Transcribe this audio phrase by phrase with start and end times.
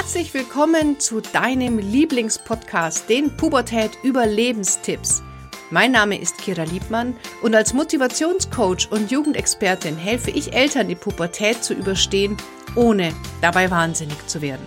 [0.00, 5.24] Herzlich willkommen zu deinem Lieblingspodcast, den Pubertät Überlebenstipps.
[5.72, 11.64] Mein Name ist Kira Liebmann und als Motivationscoach und Jugendexpertin helfe ich Eltern, die Pubertät
[11.64, 12.36] zu überstehen,
[12.76, 13.12] ohne
[13.42, 14.64] dabei wahnsinnig zu werden.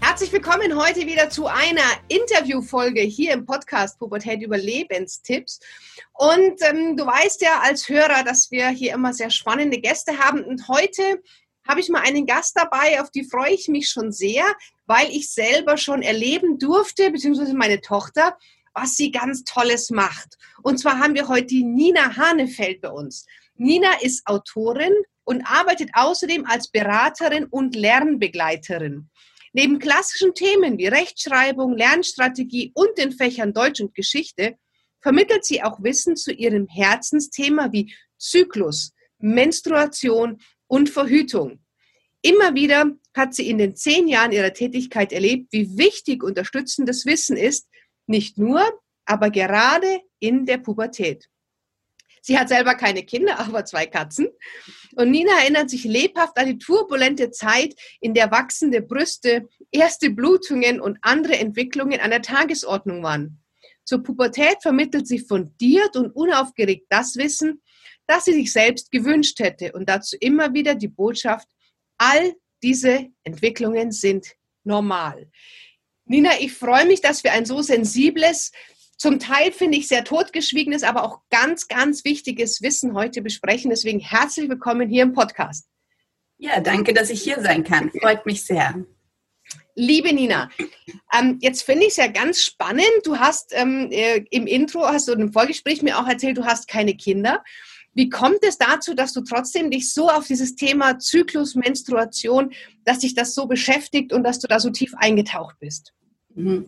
[0.00, 5.60] Herzlich willkommen heute wieder zu einer Interviewfolge hier im Podcast Pubertät Überlebenstipps.
[6.14, 10.42] Und ähm, du weißt ja als Hörer, dass wir hier immer sehr spannende Gäste haben.
[10.42, 11.22] Und heute
[11.70, 14.44] habe ich mal einen Gast dabei, auf die freue ich mich schon sehr,
[14.86, 18.36] weil ich selber schon erleben durfte, beziehungsweise meine Tochter,
[18.74, 20.36] was sie ganz Tolles macht.
[20.62, 23.24] Und zwar haben wir heute die Nina Hanefeld bei uns.
[23.54, 24.92] Nina ist Autorin
[25.24, 29.08] und arbeitet außerdem als Beraterin und Lernbegleiterin.
[29.52, 34.56] Neben klassischen Themen wie Rechtschreibung, Lernstrategie und den Fächern Deutsch und Geschichte
[35.00, 41.59] vermittelt sie auch Wissen zu ihrem Herzensthema wie Zyklus, Menstruation und Verhütung.
[42.22, 47.36] Immer wieder hat sie in den zehn Jahren ihrer Tätigkeit erlebt, wie wichtig unterstützendes Wissen
[47.36, 47.68] ist,
[48.06, 48.62] nicht nur,
[49.06, 51.28] aber gerade in der Pubertät.
[52.22, 54.28] Sie hat selber keine Kinder, aber zwei Katzen.
[54.96, 60.80] Und Nina erinnert sich lebhaft an die turbulente Zeit, in der wachsende Brüste, erste Blutungen
[60.80, 63.42] und andere Entwicklungen an der Tagesordnung waren.
[63.84, 67.62] Zur Pubertät vermittelt sie fundiert und unaufgeregt das Wissen,
[68.06, 71.48] das sie sich selbst gewünscht hätte und dazu immer wieder die Botschaft,
[72.00, 74.34] all diese Entwicklungen sind
[74.64, 75.30] normal.
[76.06, 78.52] Nina, ich freue mich, dass wir ein so sensibles,
[78.96, 83.70] zum Teil finde ich sehr totgeschwiegenes, aber auch ganz, ganz wichtiges Wissen heute besprechen.
[83.70, 85.68] Deswegen herzlich willkommen hier im Podcast.
[86.36, 87.90] Ja, danke, dass ich hier sein kann.
[88.00, 88.84] Freut mich sehr.
[89.74, 90.50] Liebe Nina,
[91.18, 92.90] ähm, jetzt finde ich es ja ganz spannend.
[93.04, 96.68] Du hast ähm, äh, im Intro, hast du im Vorgespräch mir auch erzählt, du hast
[96.68, 97.42] keine Kinder.
[97.94, 102.52] Wie kommt es dazu, dass du trotzdem dich so auf dieses Thema Zyklus, Menstruation,
[102.84, 105.92] dass dich das so beschäftigt und dass du da so tief eingetaucht bist?
[106.34, 106.66] Mhm.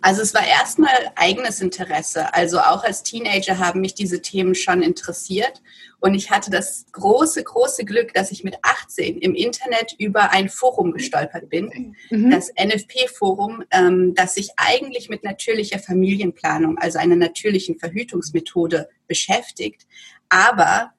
[0.00, 2.32] Also es war erstmal eigenes Interesse.
[2.32, 5.60] Also auch als Teenager haben mich diese Themen schon interessiert.
[5.98, 10.48] Und ich hatte das große, große Glück, dass ich mit 18 im Internet über ein
[10.48, 12.30] Forum gestolpert bin, mhm.
[12.30, 19.86] das NFP-Forum, ähm, das sich eigentlich mit natürlicher Familienplanung, also einer natürlichen Verhütungsmethode beschäftigt,
[20.30, 20.92] aber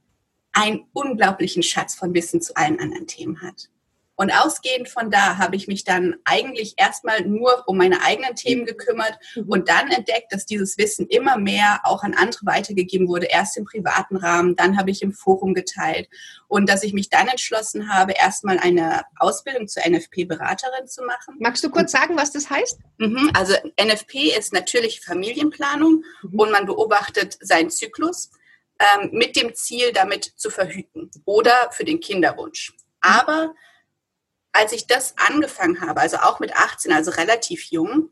[0.53, 3.69] einen unglaublichen Schatz von Wissen zu allen anderen Themen hat.
[4.21, 8.67] Und ausgehend von da habe ich mich dann eigentlich erstmal nur um meine eigenen Themen
[8.67, 9.49] gekümmert mhm.
[9.49, 13.65] und dann entdeckt, dass dieses Wissen immer mehr auch an andere weitergegeben wurde, erst im
[13.65, 16.07] privaten Rahmen, dann habe ich im Forum geteilt
[16.47, 21.37] und dass ich mich dann entschlossen habe, erstmal eine Ausbildung zur NFP-Beraterin zu machen.
[21.39, 22.77] Magst du kurz sagen, was das heißt?
[22.99, 26.39] Mhm, also NFP ist natürliche Familienplanung mhm.
[26.39, 28.29] und man beobachtet seinen Zyklus
[28.81, 32.73] ähm, mit dem Ziel, damit zu verhüten oder für den Kinderwunsch.
[33.01, 33.53] Aber
[34.51, 38.09] als ich das angefangen habe, also auch mit 18, also relativ jung,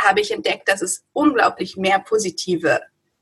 [0.00, 2.80] habe ich entdeckt, dass es unglaublich mehr positive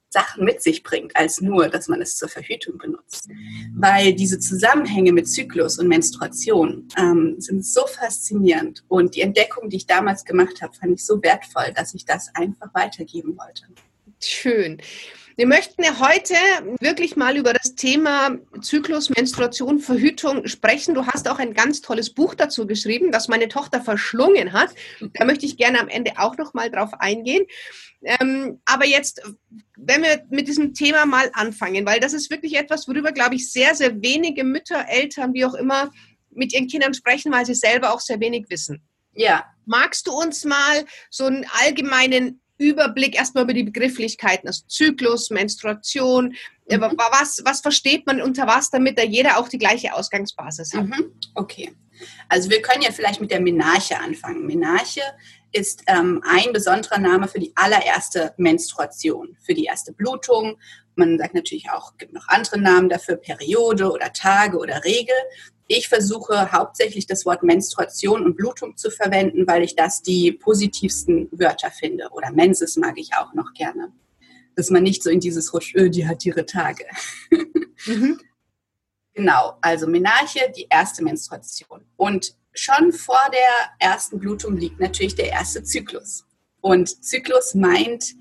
[0.09, 3.29] Sachen mit sich bringt, als nur, dass man es zur Verhütung benutzt.
[3.75, 9.79] Weil diese Zusammenhänge mit Zyklus und Menstruation ähm, sind so faszinierend und die Entdeckung, die
[9.79, 13.65] ich damals gemacht habe, fand ich so wertvoll, dass ich das einfach weitergeben wollte.
[14.21, 14.81] Schön.
[15.37, 16.35] Wir möchten ja heute
[16.81, 20.95] wirklich mal über das Thema Zyklus, Menstruation, Verhütung sprechen.
[20.95, 24.75] Du hast auch ein ganz tolles Buch dazu geschrieben, das meine Tochter verschlungen hat.
[25.15, 27.47] Da möchte ich gerne am Ende auch noch mal drauf eingehen.
[28.05, 29.23] Ähm, aber jetzt,
[29.77, 33.51] wenn wir mit diesem Thema mal anfangen, weil das ist wirklich etwas, worüber, glaube ich,
[33.51, 35.91] sehr, sehr wenige Mütter, Eltern, wie auch immer,
[36.31, 38.83] mit ihren Kindern sprechen, weil sie selber auch sehr wenig wissen.
[39.15, 39.47] Ja.
[39.65, 46.35] Magst du uns mal so einen allgemeinen Überblick erstmal über die Begrifflichkeiten, also Zyklus, Menstruation,
[46.67, 46.97] äh, mhm.
[46.97, 50.87] was, was versteht man unter was, damit da jeder auch die gleiche Ausgangsbasis hat.
[50.87, 51.13] Mhm.
[51.35, 51.73] Okay.
[52.29, 54.47] Also wir können ja vielleicht mit der Menarche anfangen.
[54.47, 55.03] Menarche
[55.53, 60.59] ist ähm, ein besonderer Name für die allererste Menstruation, für die erste Blutung.
[60.95, 65.15] Man sagt natürlich auch, gibt noch andere Namen dafür, Periode oder Tage oder Regel.
[65.67, 71.29] Ich versuche hauptsächlich das Wort Menstruation und Blutung zu verwenden, weil ich das die positivsten
[71.33, 72.09] Wörter finde.
[72.11, 73.93] Oder Menses mag ich auch noch gerne.
[74.55, 76.85] Dass man nicht so in dieses Rutsch, öh, die hat ihre Tage.
[77.85, 78.21] Mhm.
[79.15, 81.85] Genau, also Menarche, die erste Menstruation.
[81.97, 86.25] Und schon vor der ersten Blutung liegt natürlich der erste Zyklus.
[86.61, 88.15] Und Zyklus meint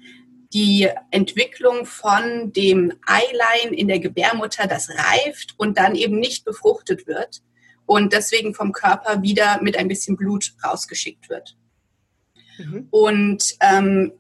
[0.54, 7.08] die Entwicklung von dem Eilein in der Gebärmutter, das reift und dann eben nicht befruchtet
[7.08, 7.42] wird
[7.86, 11.58] und deswegen vom Körper wieder mit ein bisschen Blut rausgeschickt wird.
[12.58, 12.88] Mhm.
[12.92, 14.14] Und ähm,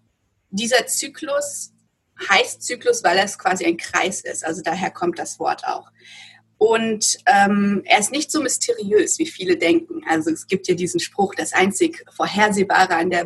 [0.50, 1.74] dieser Zyklus
[2.30, 4.46] heißt Zyklus, weil es quasi ein Kreis ist.
[4.46, 5.90] Also daher kommt das Wort auch.
[6.58, 10.04] Und ähm, er ist nicht so mysteriös, wie viele denken.
[10.08, 13.26] Also es gibt ja diesen Spruch, das einzig Vorhersehbare an der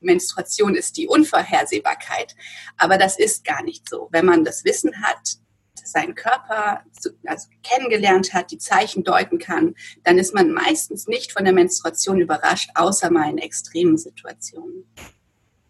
[0.00, 2.34] Menstruation ist die Unvorhersehbarkeit.
[2.76, 4.08] Aber das ist gar nicht so.
[4.12, 5.38] Wenn man das Wissen hat,
[5.84, 6.82] seinen Körper
[7.26, 9.74] also kennengelernt hat, die Zeichen deuten kann,
[10.04, 14.84] dann ist man meistens nicht von der Menstruation überrascht, außer mal in extremen Situationen.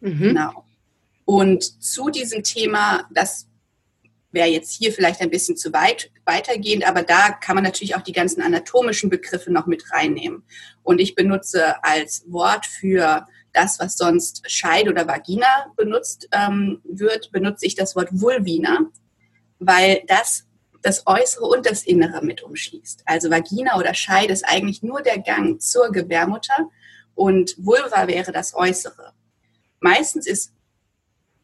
[0.00, 0.18] Mhm.
[0.20, 0.64] Genau.
[1.24, 3.46] Und zu diesem Thema, das
[4.30, 8.02] wäre jetzt hier vielleicht ein bisschen zu weit weitergehend, aber da kann man natürlich auch
[8.02, 10.42] die ganzen anatomischen Begriffe noch mit reinnehmen.
[10.82, 13.26] Und ich benutze als Wort für
[13.58, 18.86] das, was sonst Scheid oder Vagina benutzt ähm, wird, benutze ich das Wort Vulvina,
[19.58, 20.44] weil das
[20.82, 23.02] das Äußere und das Innere mit umschließt.
[23.04, 26.70] Also Vagina oder Scheid ist eigentlich nur der Gang zur Gebärmutter
[27.16, 29.12] und Vulva wäre das Äußere.
[29.80, 30.52] Meistens ist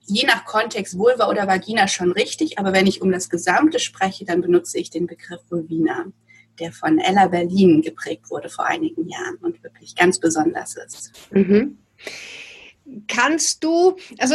[0.07, 4.25] je nach Kontext Vulva oder Vagina schon richtig, aber wenn ich um das Gesamte spreche,
[4.25, 6.07] dann benutze ich den Begriff Vulvina,
[6.61, 11.13] der von Ella Berlin geprägt wurde vor einigen Jahren und wirklich ganz besonders ist.
[11.33, 11.79] Mhm.
[13.09, 14.35] Kannst du, also,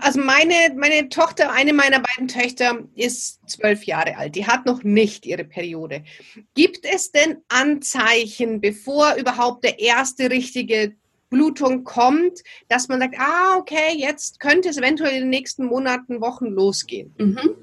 [0.00, 4.82] also meine, meine Tochter, eine meiner beiden Töchter ist zwölf Jahre alt, die hat noch
[4.82, 6.04] nicht ihre Periode.
[6.54, 10.96] Gibt es denn Anzeichen, bevor überhaupt der erste richtige
[11.30, 16.20] Blutung kommt, dass man sagt, ah, okay, jetzt könnte es eventuell in den nächsten Monaten,
[16.20, 17.14] Wochen losgehen?
[17.18, 17.56] Mhm.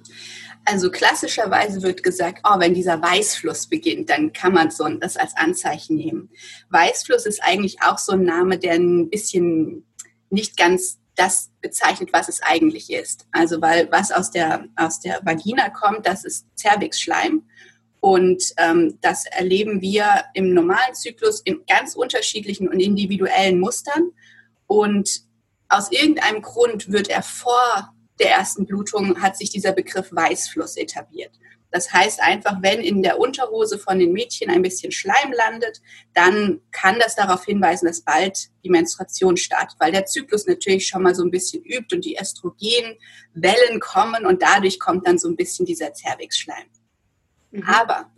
[0.65, 5.37] Also klassischerweise wird gesagt, oh, wenn dieser Weißfluss beginnt, dann kann man so das als
[5.37, 6.31] Anzeichen nehmen.
[6.69, 9.85] Weißfluss ist eigentlich auch so ein Name, der ein bisschen
[10.31, 13.27] nicht ganz das bezeichnet, was es eigentlich ist.
[13.31, 17.43] Also weil was aus der, aus der Vagina kommt, das ist Cervixschleim.
[17.99, 24.11] Und ähm, das erleben wir im normalen Zyklus in ganz unterschiedlichen und individuellen Mustern.
[24.67, 25.21] Und
[25.69, 31.31] aus irgendeinem Grund wird er vor der ersten Blutung, hat sich dieser Begriff Weißfluss etabliert.
[31.71, 35.81] Das heißt einfach, wenn in der Unterhose von den Mädchen ein bisschen Schleim landet,
[36.13, 41.03] dann kann das darauf hinweisen, dass bald die Menstruation startet, weil der Zyklus natürlich schon
[41.03, 45.35] mal so ein bisschen übt und die Östrogenwellen kommen und dadurch kommt dann so ein
[45.35, 46.67] bisschen dieser Zervixschleim.
[47.51, 47.63] Mhm.
[47.63, 48.09] Aber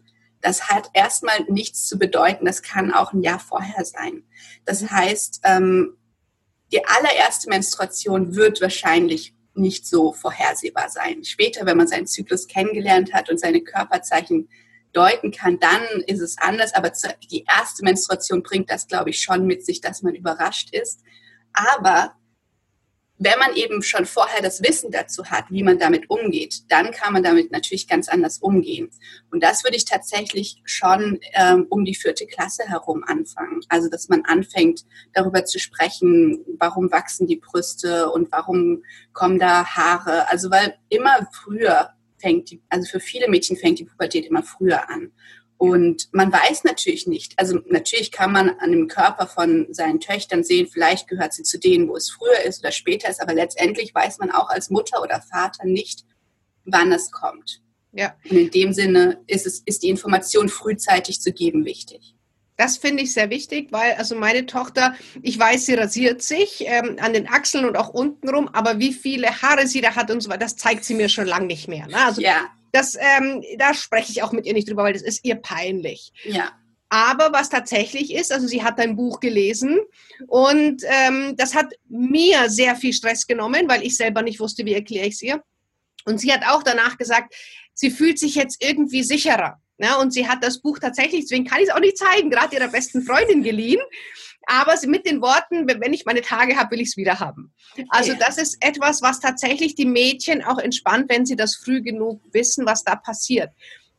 [0.42, 2.46] das hat erstmal nichts zu bedeuten.
[2.46, 4.24] Das kann auch ein Jahr vorher sein.
[4.66, 4.92] Das mhm.
[4.92, 5.98] heißt, ähm,
[6.72, 11.24] die allererste Menstruation wird wahrscheinlich nicht so vorhersehbar sein.
[11.24, 14.50] Später, wenn man seinen Zyklus kennengelernt hat und seine Körperzeichen
[14.94, 16.74] deuten kann, dann ist es anders.
[16.74, 16.92] Aber
[17.32, 21.02] die erste Menstruation bringt das, glaube ich, schon mit sich, dass man überrascht ist.
[21.54, 22.14] Aber
[23.20, 27.14] wenn man eben schon vorher das Wissen dazu hat, wie man damit umgeht, dann kann
[27.14, 28.90] man damit natürlich ganz anders umgehen.
[29.32, 33.62] Und das würde ich tatsächlich schon ähm, um die vierte Klasse herum anfangen.
[33.70, 38.84] Also, dass man anfängt, darüber zu sprechen, warum wachsen die Brüste und warum
[39.14, 40.30] kommen da Haare.
[40.30, 41.90] Also, weil immer früher
[42.20, 45.12] fängt die, also für viele Mädchen fängt die Pubertät immer früher an.
[45.58, 50.44] Und man weiß natürlich nicht, also natürlich kann man an dem Körper von seinen Töchtern
[50.44, 53.94] sehen, vielleicht gehört sie zu denen, wo es früher ist oder später ist, aber letztendlich
[53.94, 56.06] weiß man auch als Mutter oder Vater nicht,
[56.66, 57.62] wann es kommt.
[57.92, 58.16] Ja.
[58.30, 62.14] Und in dem Sinne ist, es, ist die Information frühzeitig zu geben wichtig.
[62.56, 66.98] Das finde ich sehr wichtig, weil also meine Tochter, ich weiß, sie rasiert sich ähm,
[67.00, 70.22] an den Achseln und auch unten rum, aber wie viele Haare sie da hat und
[70.22, 71.88] so weiter, das zeigt sie mir schon lange nicht mehr.
[71.88, 71.98] Ne?
[71.98, 75.24] Also ja das, ähm, da spreche ich auch mit ihr nicht drüber, weil das ist
[75.24, 76.12] ihr peinlich.
[76.24, 76.52] Ja.
[76.90, 79.80] Aber was tatsächlich ist, also sie hat dein Buch gelesen
[80.28, 84.74] und ähm, das hat mir sehr viel Stress genommen, weil ich selber nicht wusste, wie
[84.74, 85.44] erkläre ich es ihr.
[86.06, 87.36] Und sie hat auch danach gesagt,
[87.74, 89.62] sie fühlt sich jetzt irgendwie sicherer.
[89.80, 92.56] Ja, und sie hat das Buch tatsächlich, deswegen kann ich es auch nicht zeigen, gerade
[92.56, 93.80] ihrer besten Freundin geliehen
[94.48, 97.54] aber mit den Worten, wenn ich meine Tage habe, will ich es wieder haben.
[97.90, 102.22] Also das ist etwas, was tatsächlich die Mädchen auch entspannt, wenn sie das früh genug
[102.32, 103.52] wissen, was da passiert.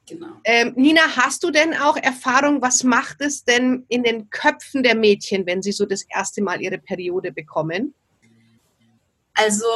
[0.07, 0.41] Genau.
[0.45, 4.97] Ähm, Nina, hast du denn auch Erfahrung, was macht es denn in den Köpfen der
[4.97, 7.95] Mädchen, wenn sie so das erste Mal ihre Periode bekommen?
[9.35, 9.67] Also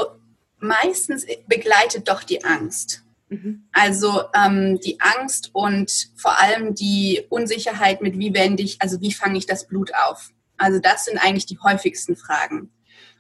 [0.59, 3.05] meistens begleitet doch die Angst.
[3.33, 3.65] Mhm.
[3.73, 9.13] Also ähm, die Angst und vor allem die Unsicherheit mit, wie wende ich, also wie
[9.13, 10.31] fange ich das Blut auf?
[10.59, 12.71] Also das sind eigentlich die häufigsten Fragen.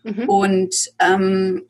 [0.02, 0.28] Mhm.
[0.28, 1.62] Und ähm,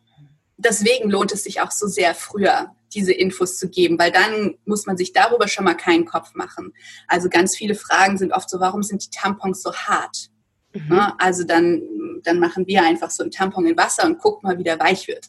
[0.56, 4.86] deswegen lohnt es sich auch so sehr früher, diese Infos zu geben, weil dann muss
[4.86, 6.74] man sich darüber schon mal keinen Kopf machen.
[7.06, 10.30] Also ganz viele Fragen sind oft so, warum sind die Tampons so hart?
[10.74, 10.98] Mhm.
[11.18, 11.80] Also dann,
[12.24, 15.06] dann machen wir einfach so einen Tampon in Wasser und gucken mal, wie der weich
[15.06, 15.28] wird,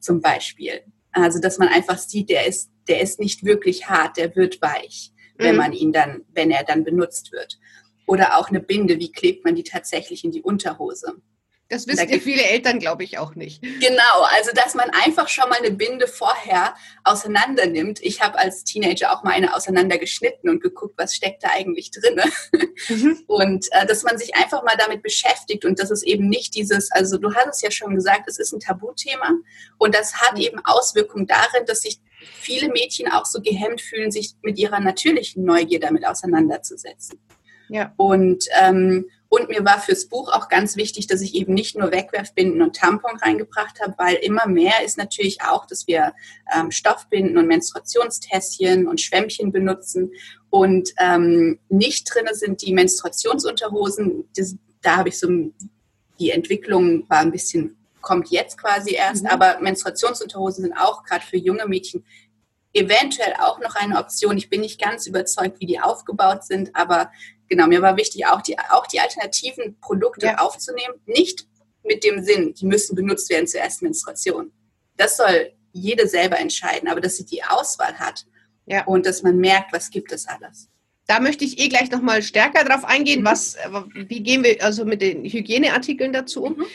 [0.00, 0.80] zum Beispiel.
[1.22, 5.12] Also dass man einfach sieht, der ist, der ist nicht wirklich hart, der wird weich,
[5.36, 5.60] wenn mhm.
[5.60, 7.58] man ihn dann, wenn er dann benutzt wird.
[8.06, 11.14] Oder auch eine Binde, wie klebt man die tatsächlich in die Unterhose?
[11.68, 13.60] Das wissen ja viele Eltern, glaube ich, auch nicht.
[13.60, 18.00] Genau, also dass man einfach schon mal eine Binde vorher auseinander nimmt.
[18.02, 22.20] Ich habe als Teenager auch mal eine auseinandergeschnitten und geguckt, was steckt da eigentlich drin.
[22.88, 23.24] Mhm.
[23.26, 26.92] Und äh, dass man sich einfach mal damit beschäftigt und dass es eben nicht dieses,
[26.92, 29.32] also du hast es ja schon gesagt, es ist ein Tabuthema
[29.78, 30.42] und das hat mhm.
[30.42, 35.44] eben Auswirkungen darin, dass sich viele Mädchen auch so gehemmt fühlen, sich mit ihrer natürlichen
[35.44, 37.18] Neugier damit auseinanderzusetzen.
[37.68, 37.92] Ja.
[37.96, 41.92] Und ähm, und mir war fürs Buch auch ganz wichtig, dass ich eben nicht nur
[41.92, 46.14] Wegwerfbinden und Tampon reingebracht habe, weil immer mehr ist natürlich auch, dass wir
[46.54, 50.10] ähm, Stoffbinden und Menstruationstässchen und Schwämmchen benutzen.
[50.48, 54.28] Und ähm, nicht drin sind die Menstruationsunterhosen.
[54.34, 55.28] Das, da habe ich so,
[56.18, 59.30] die Entwicklung war ein bisschen, kommt jetzt quasi erst, mhm.
[59.30, 62.04] aber Menstruationsunterhosen sind auch gerade für junge Mädchen
[62.72, 64.36] eventuell auch noch eine Option.
[64.36, 67.10] Ich bin nicht ganz überzeugt, wie die aufgebaut sind, aber
[67.48, 70.38] genau, mir war wichtig, auch die, auch die alternativen Produkte ja.
[70.38, 70.94] aufzunehmen.
[71.06, 71.46] Nicht
[71.82, 74.52] mit dem Sinn, die müssen benutzt werden zur ersten Menstruation.
[74.96, 78.26] Das soll jede selber entscheiden, aber dass sie die Auswahl hat
[78.66, 78.84] ja.
[78.84, 80.68] und dass man merkt, was gibt es alles.
[81.06, 83.26] Da möchte ich eh gleich nochmal stärker drauf eingehen, mhm.
[83.26, 83.56] was,
[83.94, 86.56] wie gehen wir also mit den Hygieneartikeln dazu um.
[86.56, 86.66] Mhm.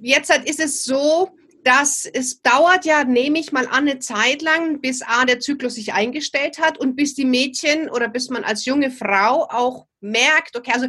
[0.00, 1.30] Jetzt ist es so,
[1.68, 5.74] dass es dauert ja, nehme ich mal an, eine Zeit lang, bis A, der Zyklus
[5.74, 10.56] sich eingestellt hat und bis die Mädchen oder bis man als junge Frau auch merkt,
[10.56, 10.88] okay, also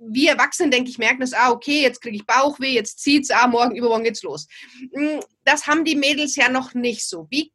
[0.00, 3.30] wir Erwachsenen, denke ich, merken das, ah, okay, jetzt kriege ich Bauchweh, jetzt zieht es,
[3.30, 4.48] ah, morgen, übermorgen geht's los.
[4.94, 7.26] Hm, das haben die Mädels ja noch nicht so.
[7.28, 7.52] Wie,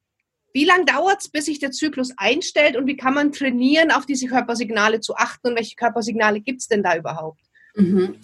[0.54, 0.86] wie lange
[1.18, 5.16] es, bis sich der Zyklus einstellt und wie kann man trainieren, auf diese Körpersignale zu
[5.16, 7.42] achten und welche Körpersignale gibt es denn da überhaupt?
[7.74, 8.20] Mhm.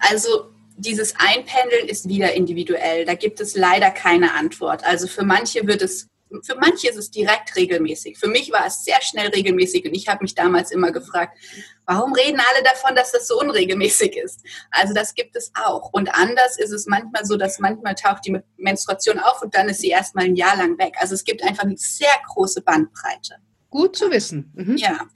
[0.00, 0.50] Also
[0.80, 3.04] dieses Einpendeln ist wieder individuell.
[3.04, 4.84] Da gibt es leider keine Antwort.
[4.84, 6.08] Also für manche wird es,
[6.42, 8.18] für manche ist es direkt regelmäßig.
[8.18, 11.36] Für mich war es sehr schnell regelmäßig und ich habe mich damals immer gefragt,
[11.86, 14.40] warum reden alle davon, dass das so unregelmäßig ist?
[14.70, 15.92] Also das gibt es auch.
[15.92, 19.80] Und anders ist es manchmal so, dass manchmal taucht die Menstruation auf und dann ist
[19.80, 20.94] sie erstmal ein Jahr lang weg.
[20.98, 23.36] Also es gibt einfach eine sehr große Bandbreite.
[23.68, 24.52] Gut zu wissen.
[24.54, 24.76] Mhm.
[24.76, 25.06] Ja.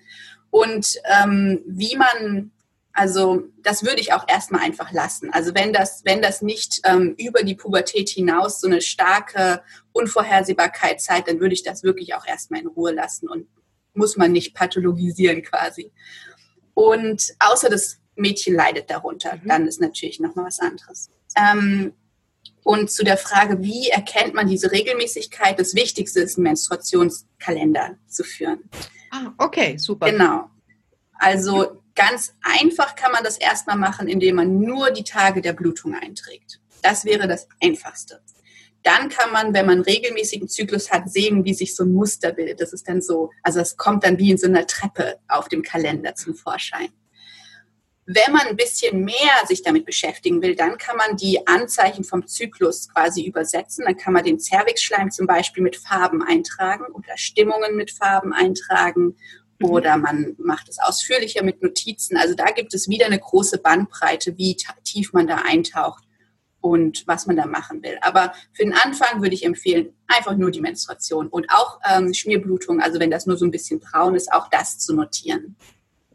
[0.50, 2.52] Und ähm, wie man
[2.94, 5.30] also das würde ich auch erstmal einfach lassen.
[5.32, 11.00] Also wenn das, wenn das nicht ähm, über die Pubertät hinaus so eine starke Unvorhersehbarkeit
[11.00, 13.48] zeigt, dann würde ich das wirklich auch erstmal in Ruhe lassen und
[13.94, 15.90] muss man nicht pathologisieren quasi.
[16.74, 19.48] Und außer das Mädchen leidet darunter, mhm.
[19.48, 21.10] dann ist natürlich nochmal was anderes.
[21.36, 21.94] Ähm,
[22.62, 25.58] und zu der Frage, wie erkennt man diese Regelmäßigkeit?
[25.58, 28.70] Das Wichtigste ist, einen Menstruationskalender zu führen.
[29.10, 30.10] Ah, okay, super.
[30.10, 30.48] Genau.
[31.18, 35.94] Also Ganz einfach kann man das erstmal machen, indem man nur die Tage der Blutung
[35.94, 36.60] einträgt.
[36.82, 38.20] Das wäre das Einfachste.
[38.82, 42.60] Dann kann man, wenn man regelmäßigen Zyklus hat, sehen, wie sich so ein Muster bildet.
[42.60, 45.62] Das ist dann so, also es kommt dann wie in so einer Treppe auf dem
[45.62, 46.88] Kalender zum Vorschein.
[48.06, 52.26] Wenn man ein bisschen mehr sich damit beschäftigen will, dann kann man die Anzeichen vom
[52.26, 53.86] Zyklus quasi übersetzen.
[53.86, 59.16] Dann kann man den Cervixschleim zum Beispiel mit Farben eintragen oder Stimmungen mit Farben eintragen.
[59.62, 62.16] Oder man macht es ausführlicher mit Notizen.
[62.16, 66.04] Also da gibt es wieder eine große Bandbreite, wie tief man da eintaucht
[66.60, 67.98] und was man da machen will.
[68.00, 72.80] Aber für den Anfang würde ich empfehlen, einfach nur die Menstruation und auch ähm, Schmierblutung,
[72.80, 75.56] also wenn das nur so ein bisschen braun ist, auch das zu notieren.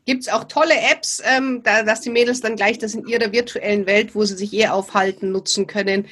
[0.05, 3.31] Gibt es auch tolle Apps, ähm, da, dass die Mädels dann gleich das in ihrer
[3.31, 6.07] virtuellen Welt, wo sie sich eher aufhalten, nutzen können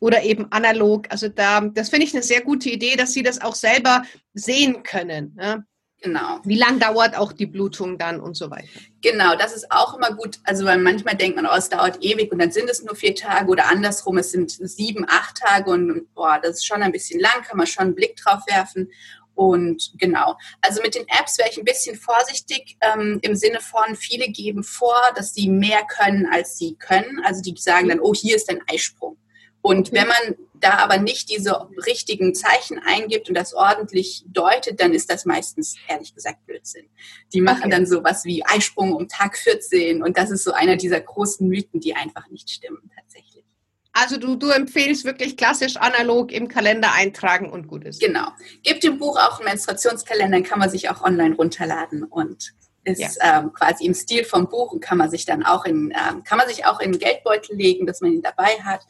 [0.00, 1.06] oder eben analog.
[1.10, 4.82] Also da, das finde ich eine sehr gute Idee, dass sie das auch selber sehen
[4.84, 5.36] können.
[5.38, 5.64] Ja?
[6.02, 6.40] Genau.
[6.42, 8.66] Wie lange dauert auch die Blutung dann und so weiter?
[9.02, 10.40] Genau, das ist auch immer gut.
[10.42, 13.14] Also weil manchmal denkt man, oh, es dauert ewig und dann sind es nur vier
[13.14, 17.20] Tage oder andersrum, es sind sieben, acht Tage und boah, das ist schon ein bisschen
[17.20, 18.90] lang, kann man schon einen Blick drauf werfen.
[19.34, 23.96] Und genau, also mit den Apps wäre ich ein bisschen vorsichtig ähm, im Sinne von,
[23.96, 27.22] viele geben vor, dass sie mehr können, als sie können.
[27.24, 29.16] Also die sagen dann, oh, hier ist ein Eisprung.
[29.62, 34.92] Und wenn man da aber nicht diese richtigen Zeichen eingibt und das ordentlich deutet, dann
[34.92, 36.86] ist das meistens, ehrlich gesagt, Blödsinn.
[37.32, 37.70] Die machen okay.
[37.70, 41.80] dann sowas wie Eisprung um Tag 14 und das ist so einer dieser großen Mythen,
[41.80, 43.44] die einfach nicht stimmen tatsächlich.
[43.92, 48.00] Also du, du empfehlst wirklich klassisch analog im Kalender eintragen und gut ist.
[48.00, 48.28] Genau.
[48.62, 52.54] Gibt dem Buch auch einen Menstruationskalender, dann kann man sich auch online runterladen und
[52.84, 53.40] ist ja.
[53.40, 56.38] ähm, quasi im Stil vom Buch und kann man sich dann auch in, ähm, kann
[56.38, 58.80] man sich auch in Geldbeutel legen, dass man ihn dabei hat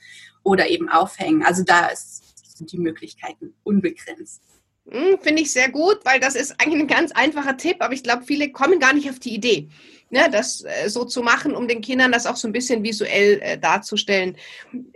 [0.43, 1.45] oder eben aufhängen.
[1.45, 2.23] Also da ist,
[2.57, 4.43] sind die Möglichkeiten unbegrenzt.
[4.91, 8.03] Hm, finde ich sehr gut, weil das ist eigentlich ein ganz einfacher Tipp, aber ich
[8.03, 9.69] glaube, viele kommen gar nicht auf die Idee,
[10.11, 13.41] ne, das äh, so zu machen, um den Kindern das auch so ein bisschen visuell
[13.43, 14.37] äh, darzustellen.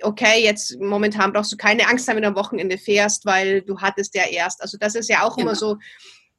[0.03, 3.79] Okay, jetzt momentan brauchst du keine Angst haben, wenn du am Wochenende fährst, weil du
[3.79, 4.61] hattest ja erst.
[4.61, 5.51] Also das ist ja auch genau.
[5.51, 5.77] immer so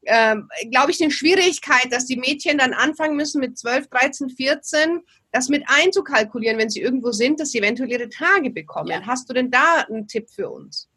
[0.08, 5.02] ähm, glaube ich, eine Schwierigkeit, dass die Mädchen dann anfangen müssen mit 12, 13, 14,
[5.32, 8.90] das mit einzukalkulieren, wenn sie irgendwo sind, dass sie eventuell ihre Tage bekommen.
[8.90, 9.02] Ja.
[9.06, 10.90] Hast du denn da einen Tipp für uns?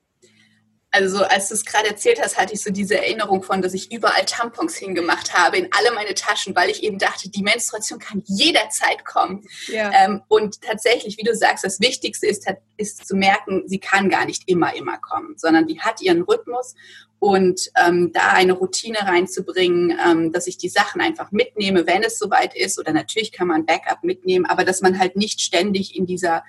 [0.92, 3.92] Also als du es gerade erzählt hast, hatte ich so diese Erinnerung von, dass ich
[3.92, 8.23] überall Tampons hingemacht habe in alle meine Taschen, weil ich eben dachte, die Menstruation kann
[8.26, 9.44] jederzeit kommen.
[9.68, 9.92] Ja.
[9.94, 12.44] Ähm, und tatsächlich, wie du sagst, das Wichtigste ist,
[12.76, 16.75] ist zu merken, sie kann gar nicht immer, immer kommen, sondern die hat ihren Rhythmus
[17.20, 22.18] und ähm, da eine Routine reinzubringen, ähm, dass ich die Sachen einfach mitnehme, wenn es
[22.18, 22.80] soweit ist.
[22.80, 26.42] Oder natürlich kann man Backup mitnehmen, aber dass man halt nicht ständig in dieser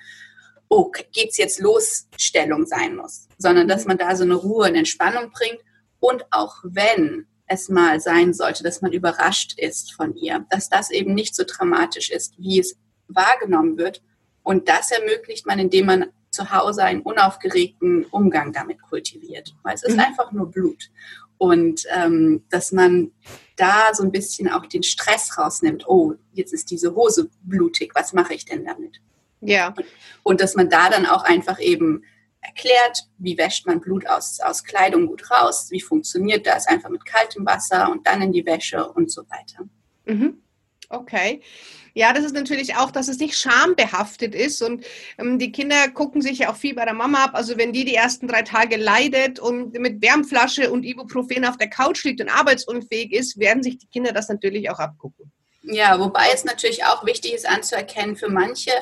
[0.72, 4.74] oh, geht's jetzt los, Stellung sein muss, sondern dass man da so eine Ruhe und
[4.74, 5.60] Entspannung bringt
[6.00, 10.90] und auch wenn es mal sein sollte, dass man überrascht ist von ihr, dass das
[10.90, 12.76] eben nicht so dramatisch ist, wie es
[13.08, 14.02] wahrgenommen wird.
[14.42, 19.82] Und das ermöglicht man, indem man zu Hause einen unaufgeregten Umgang damit kultiviert, weil es
[19.82, 20.00] ist mhm.
[20.00, 20.90] einfach nur Blut.
[21.36, 23.12] Und ähm, dass man
[23.56, 25.86] da so ein bisschen auch den Stress rausnimmt.
[25.86, 29.02] Oh, jetzt ist diese Hose blutig, was mache ich denn damit?
[29.42, 29.74] Ja.
[30.22, 32.04] Und dass man da dann auch einfach eben
[32.40, 37.04] erklärt, wie wäscht man Blut aus, aus Kleidung gut raus, wie funktioniert das, einfach mit
[37.04, 39.64] kaltem Wasser und dann in die Wäsche und so weiter.
[40.06, 40.42] Mhm.
[40.88, 41.40] Okay.
[41.94, 44.84] Ja, das ist natürlich auch, dass es nicht schambehaftet ist und
[45.18, 47.30] ähm, die Kinder gucken sich ja auch viel bei der Mama ab.
[47.34, 51.68] Also wenn die die ersten drei Tage leidet und mit Wärmflasche und Ibuprofen auf der
[51.68, 55.32] Couch liegt und arbeitsunfähig ist, werden sich die Kinder das natürlich auch abgucken.
[55.62, 58.72] Ja, wobei es natürlich auch wichtig ist anzuerkennen, für manche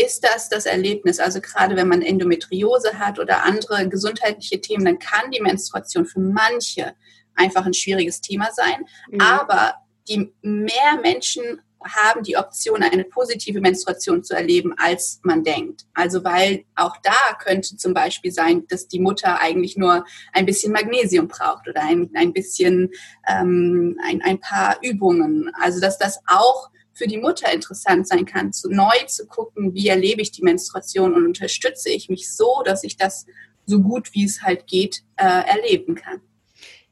[0.00, 1.18] ist das das Erlebnis.
[1.18, 6.20] Also gerade wenn man Endometriose hat oder andere gesundheitliche Themen, dann kann die Menstruation für
[6.20, 6.94] manche
[7.34, 8.84] einfach ein schwieriges Thema sein.
[9.10, 9.20] Mhm.
[9.20, 9.74] Aber
[10.08, 15.86] die mehr Menschen haben die Option, eine positive Menstruation zu erleben, als man denkt.
[15.94, 20.72] Also weil auch da könnte zum Beispiel sein, dass die Mutter eigentlich nur ein bisschen
[20.72, 22.90] Magnesium braucht oder ein, ein bisschen
[23.26, 25.50] ähm, ein, ein paar Übungen.
[25.58, 29.88] Also dass das auch für die Mutter interessant sein kann, zu, neu zu gucken, wie
[29.88, 33.26] erlebe ich die Menstruation und unterstütze ich mich so, dass ich das
[33.66, 36.20] so gut wie es halt geht äh, erleben kann.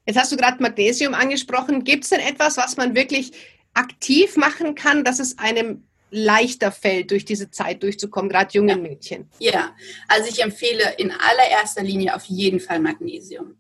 [0.07, 1.85] Jetzt hast du gerade Magnesium angesprochen.
[1.85, 3.33] Gibt es denn etwas, was man wirklich
[3.75, 8.77] aktiv machen kann, dass es einem leichter fällt, durch diese Zeit durchzukommen, gerade jungen ja.
[8.77, 9.29] Mädchen?
[9.39, 9.77] Ja,
[10.09, 13.57] also ich empfehle in allererster Linie auf jeden Fall Magnesium.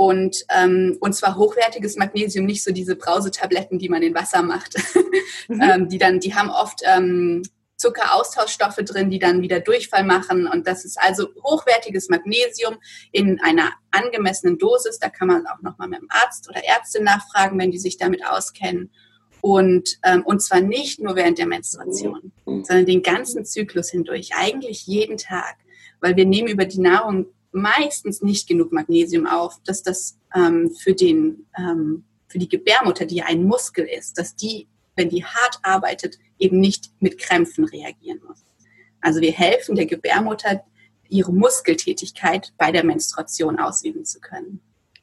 [0.00, 4.74] Und, ähm, und zwar hochwertiges Magnesium, nicht so diese Brausetabletten, die man in Wasser macht.
[5.46, 5.60] Mhm.
[5.62, 7.42] ähm, die dann, die haben oft ähm,
[7.76, 10.46] Zuckeraustauschstoffe drin, die dann wieder Durchfall machen.
[10.46, 12.78] Und das ist also hochwertiges Magnesium
[13.12, 14.98] in einer angemessenen Dosis.
[15.00, 18.24] Da kann man auch nochmal mit dem Arzt oder Ärztin nachfragen, wenn die sich damit
[18.24, 18.90] auskennen.
[19.42, 22.64] Und, ähm, und zwar nicht nur während der Menstruation, mhm.
[22.64, 25.56] sondern den ganzen Zyklus hindurch, eigentlich jeden Tag.
[26.00, 30.94] Weil wir nehmen über die Nahrung meistens nicht genug Magnesium auf, dass das ähm, für,
[30.94, 35.58] den, ähm, für die Gebärmutter, die ja ein Muskel ist, dass die, wenn die hart
[35.62, 38.44] arbeitet, eben nicht mit Krämpfen reagieren muss.
[39.00, 40.64] Also wir helfen der Gebärmutter,
[41.08, 44.60] ihre Muskeltätigkeit bei der Menstruation ausüben zu können.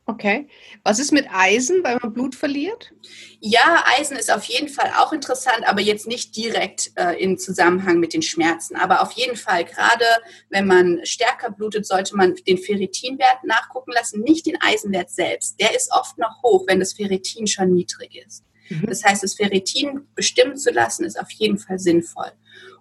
[0.09, 0.47] Okay.
[0.85, 2.93] Was ist mit Eisen, weil man Blut verliert?
[3.41, 7.99] Ja, Eisen ist auf jeden Fall auch interessant, aber jetzt nicht direkt äh, im Zusammenhang
[7.99, 8.77] mit den Schmerzen.
[8.77, 10.05] Aber auf jeden Fall, gerade
[10.49, 15.59] wenn man stärker blutet, sollte man den Ferritinwert nachgucken lassen, nicht den Eisenwert selbst.
[15.59, 18.46] Der ist oft noch hoch, wenn das Ferritin schon niedrig ist.
[18.69, 18.85] Mhm.
[18.87, 22.31] Das heißt, das Ferritin bestimmen zu lassen, ist auf jeden Fall sinnvoll.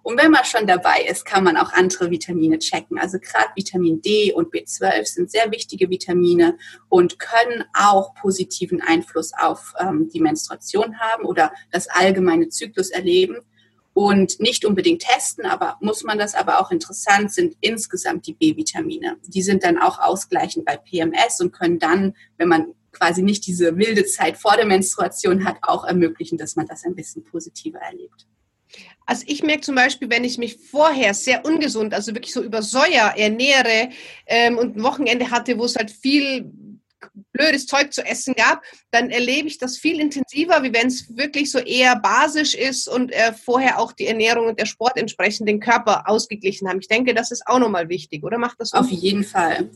[0.07, 2.97] Und wenn man schon dabei ist, kann man auch andere Vitamine checken.
[2.97, 9.33] Also gerade Vitamin D und B12 sind sehr wichtige Vitamine und können auch positiven Einfluss
[9.37, 13.39] auf ähm, die Menstruation haben oder das allgemeine Zyklus erleben.
[13.93, 19.17] Und nicht unbedingt testen, aber muss man das aber auch interessant sind insgesamt die B-Vitamine.
[19.25, 23.77] Die sind dann auch ausgleichend bei PMS und können dann, wenn man quasi nicht diese
[23.77, 28.27] wilde Zeit vor der Menstruation hat, auch ermöglichen, dass man das ein bisschen positiver erlebt.
[29.05, 32.61] Also ich merke zum Beispiel, wenn ich mich vorher sehr ungesund, also wirklich so über
[32.61, 33.89] Säuer ernähre
[34.25, 36.51] ähm, und ein Wochenende hatte, wo es halt viel
[37.31, 41.51] blödes Zeug zu essen gab, dann erlebe ich das viel intensiver, wie wenn es wirklich
[41.51, 45.59] so eher basisch ist und äh, vorher auch die Ernährung und der Sport entsprechend den
[45.59, 46.79] Körper ausgeglichen haben.
[46.79, 48.73] Ich denke, das ist auch nochmal wichtig, oder macht das?
[48.73, 49.69] Auf jeden Fall.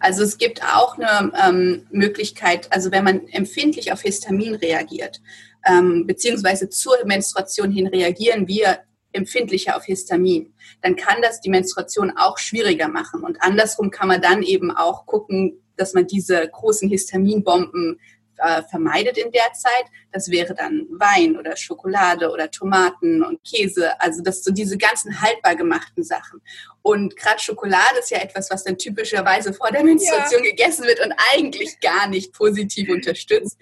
[0.00, 5.20] Also es gibt auch eine ähm, Möglichkeit, also wenn man empfindlich auf Histamin reagiert,
[5.66, 8.80] ähm, beziehungsweise zur Menstruation hin reagieren wir
[9.12, 13.22] empfindlicher auf Histamin, dann kann das die Menstruation auch schwieriger machen.
[13.22, 18.00] Und andersrum kann man dann eben auch gucken, dass man diese großen Histaminbomben
[18.38, 19.84] äh, vermeidet in der Zeit.
[20.12, 24.00] Das wäre dann Wein oder Schokolade oder Tomaten und Käse.
[24.00, 26.40] Also das so diese ganzen haltbar gemachten Sachen.
[26.82, 30.50] Und gerade Schokolade ist ja etwas, was dann typischerweise vor der Menstruation ja.
[30.50, 33.56] gegessen wird und eigentlich gar nicht positiv unterstützt.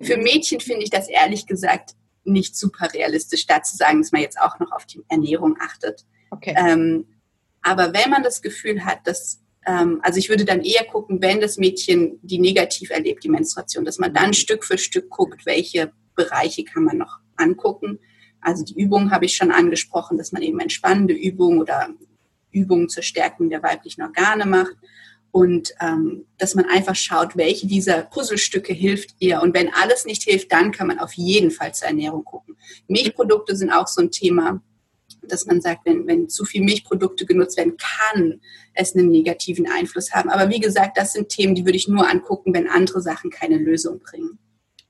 [0.00, 1.90] Für Mädchen finde ich das ehrlich gesagt
[2.24, 6.04] nicht super realistisch, da zu sagen, dass man jetzt auch noch auf die Ernährung achtet.
[6.30, 6.54] Okay.
[6.56, 7.06] Ähm,
[7.62, 11.58] aber wenn man das Gefühl hat, dass, also ich würde dann eher gucken, wenn das
[11.58, 16.64] Mädchen die negativ erlebt, die Menstruation, dass man dann Stück für Stück guckt, welche Bereiche
[16.64, 17.98] kann man noch angucken.
[18.40, 21.90] Also die Übungen habe ich schon angesprochen, dass man eben entspannende Übungen oder
[22.52, 24.76] Übungen zur Stärkung der weiblichen Organe macht
[25.30, 29.40] und ähm, dass man einfach schaut, welche dieser Puzzlestücke hilft ihr.
[29.42, 32.56] Und wenn alles nicht hilft, dann kann man auf jeden Fall zur Ernährung gucken.
[32.88, 34.60] Milchprodukte sind auch so ein Thema,
[35.22, 38.40] dass man sagt, wenn, wenn zu viel Milchprodukte genutzt werden, kann
[38.74, 40.30] es einen negativen Einfluss haben.
[40.30, 43.56] Aber wie gesagt, das sind Themen, die würde ich nur angucken, wenn andere Sachen keine
[43.56, 44.38] Lösung bringen.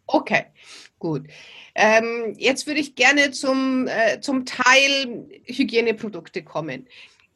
[0.07, 0.47] Okay,
[0.99, 1.27] gut.
[1.75, 6.89] Ähm, jetzt würde ich gerne zum, äh, zum Teil Hygieneprodukte kommen.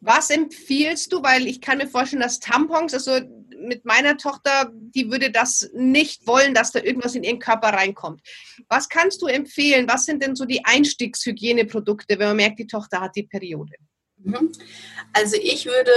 [0.05, 1.23] Was empfiehlst du?
[1.23, 3.21] Weil ich kann mir vorstellen, dass Tampons, also
[3.59, 8.21] mit meiner Tochter, die würde das nicht wollen, dass da irgendwas in ihren Körper reinkommt.
[8.69, 9.88] Was kannst du empfehlen?
[9.88, 13.73] Was sind denn so die Einstiegshygieneprodukte, wenn man merkt, die Tochter hat die Periode?
[14.19, 14.53] Mhm.
[15.14, 15.90] Also ich würde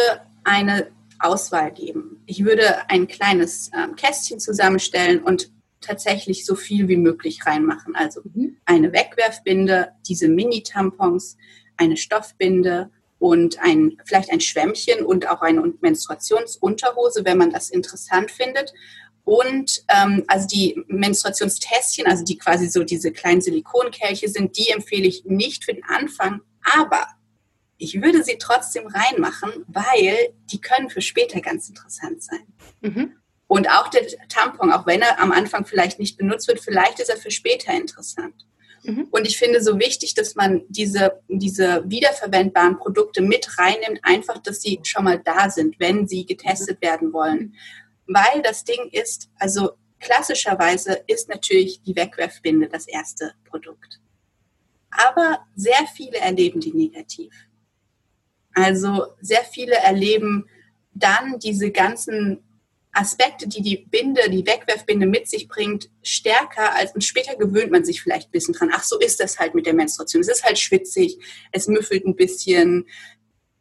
[0.46, 2.24] eine Auswahl geben.
[2.28, 7.96] Ich würde ein kleines ähm, Kästchen zusammenstellen und tatsächlich so viel wie möglich reinmachen.
[7.96, 8.58] Also mhm.
[8.65, 11.38] eine Wegwerfbinde, diese Mini-Tampons,
[11.76, 12.89] eine Stoffbinde
[13.28, 18.74] und ein, vielleicht ein Schwämmchen und auch eine Menstruationsunterhose, wenn man das interessant findet.
[19.26, 25.06] Und ähm, also die Menstruationstässchen, also die quasi so diese kleinen Silikonkelche sind, die empfehle
[25.06, 26.40] ich nicht für den Anfang,
[26.78, 27.06] aber
[27.78, 32.48] ich würde sie trotzdem reinmachen, weil die können für später ganz interessant sein.
[32.80, 33.18] Mhm.
[33.48, 37.10] Und auch der Tampon, auch wenn er am Anfang vielleicht nicht benutzt wird, vielleicht ist
[37.10, 38.48] er für später interessant.
[38.88, 39.08] Mhm.
[39.12, 44.62] Und ich finde so wichtig, dass man diese, diese wiederverwendbaren Produkte mit reinnimmt, einfach, dass
[44.62, 47.54] sie schon mal da sind, wenn sie getestet werden wollen.
[48.08, 54.00] Weil das Ding ist, also klassischerweise ist natürlich die Wegwerfbinde das erste Produkt.
[54.89, 57.34] Aber sehr viele erleben die negativ.
[58.54, 60.47] Also sehr viele erleben
[60.93, 62.41] dann diese ganzen
[62.98, 67.86] Aspekte, die die Binde, die Wegwerfbinde mit sich bringt, stärker als und später gewöhnt man
[67.86, 68.72] sich vielleicht ein bisschen dran.
[68.74, 70.22] Ach, so ist das halt mit der Menstruation.
[70.22, 71.18] Es ist halt schwitzig,
[71.52, 72.88] es müffelt ein bisschen,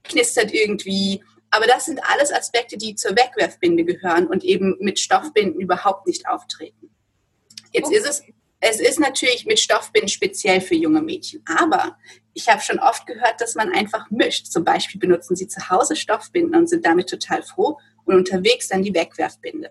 [0.05, 1.23] knistert irgendwie.
[1.51, 6.27] Aber das sind alles Aspekte, die zur Wegwerfbinde gehören und eben mit Stoffbinden überhaupt nicht
[6.29, 6.91] auftreten.
[7.73, 7.97] Jetzt okay.
[7.97, 8.23] ist es,
[8.61, 11.45] es ist natürlich mit Stoffbinden speziell für junge Mädchen.
[11.59, 11.99] Aber
[12.33, 14.47] ich habe schon oft gehört, dass man einfach mischt.
[14.47, 18.83] Zum Beispiel benutzen sie zu Hause Stoffbinden und sind damit total froh und unterwegs dann
[18.83, 19.71] die Wegwerfbinde.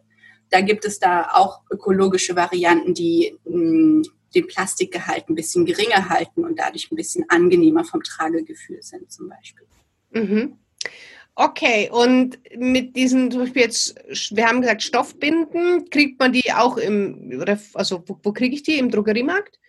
[0.49, 4.03] Da gibt es da auch ökologische Varianten, die mh, hm,
[4.35, 9.29] den Plastikgehalt ein bisschen geringer halten und dadurch ein bisschen angenehmer vom Tragegefühl sind zum
[9.29, 9.65] Beispiel.
[10.11, 10.59] Mhm.
[11.35, 13.95] Okay, und mit diesen, zum Beispiel jetzt,
[14.31, 17.43] wir haben gesagt Stoffbinden, kriegt man die auch im,
[17.73, 18.77] also wo, wo kriege ich die?
[18.77, 19.59] Im Drogeriemarkt?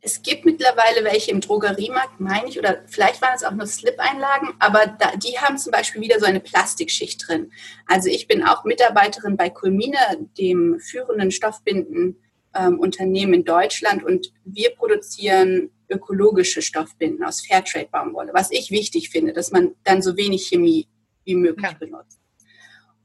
[0.00, 4.54] Es gibt mittlerweile welche im Drogeriemarkt, meine ich, oder vielleicht waren es auch nur Slip-Einlagen,
[4.60, 7.50] aber da, die haben zum Beispiel wieder so eine Plastikschicht drin.
[7.86, 9.98] Also ich bin auch Mitarbeiterin bei Culmine,
[10.38, 18.70] dem führenden Stoffbindenunternehmen ähm, in Deutschland und wir produzieren ökologische Stoffbinden aus Fairtrade-Baumwolle, was ich
[18.70, 20.86] wichtig finde, dass man dann so wenig Chemie
[21.24, 21.76] wie möglich ja.
[21.76, 22.20] benutzt.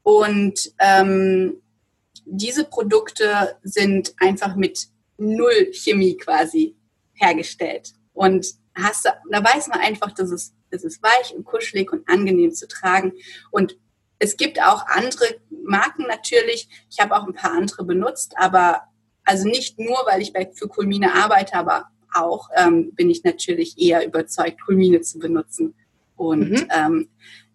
[0.02, 1.60] Und ähm,
[2.24, 6.76] diese Produkte sind einfach mit null Chemie quasi
[7.14, 7.92] hergestellt.
[8.12, 12.52] Und hast, da weiß man einfach, dass es, es ist weich und kuschelig und angenehm
[12.52, 13.12] zu tragen.
[13.50, 13.76] Und
[14.18, 16.68] es gibt auch andere Marken natürlich.
[16.90, 18.82] Ich habe auch ein paar andere benutzt, aber
[19.24, 23.78] also nicht nur, weil ich bei, für Kulmine arbeite, aber auch ähm, bin ich natürlich
[23.78, 25.74] eher überzeugt, Kulmine zu benutzen.
[26.16, 26.68] Und mhm.
[26.70, 27.08] ähm,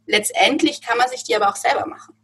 [0.05, 2.15] letztendlich kann man sich die aber auch selber machen.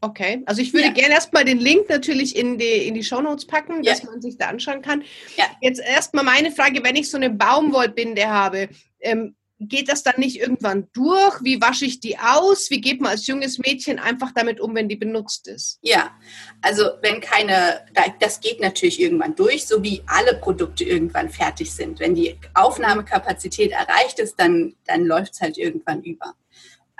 [0.00, 0.92] Okay, also ich würde ja.
[0.92, 4.10] gerne erstmal den Link natürlich in die, in die Shownotes packen, dass ja.
[4.10, 5.02] man sich da anschauen kann.
[5.36, 5.44] Ja.
[5.60, 8.68] Jetzt erstmal meine Frage, wenn ich so eine Baumwollbinde habe,
[9.00, 11.42] ähm, geht das dann nicht irgendwann durch?
[11.42, 12.70] Wie wasche ich die aus?
[12.70, 15.78] Wie geht man als junges Mädchen einfach damit um, wenn die benutzt ist?
[15.82, 16.12] Ja,
[16.62, 17.84] also wenn keine,
[18.20, 21.98] das geht natürlich irgendwann durch, so wie alle Produkte irgendwann fertig sind.
[21.98, 26.34] Wenn die Aufnahmekapazität erreicht ist, dann, dann läuft es halt irgendwann über.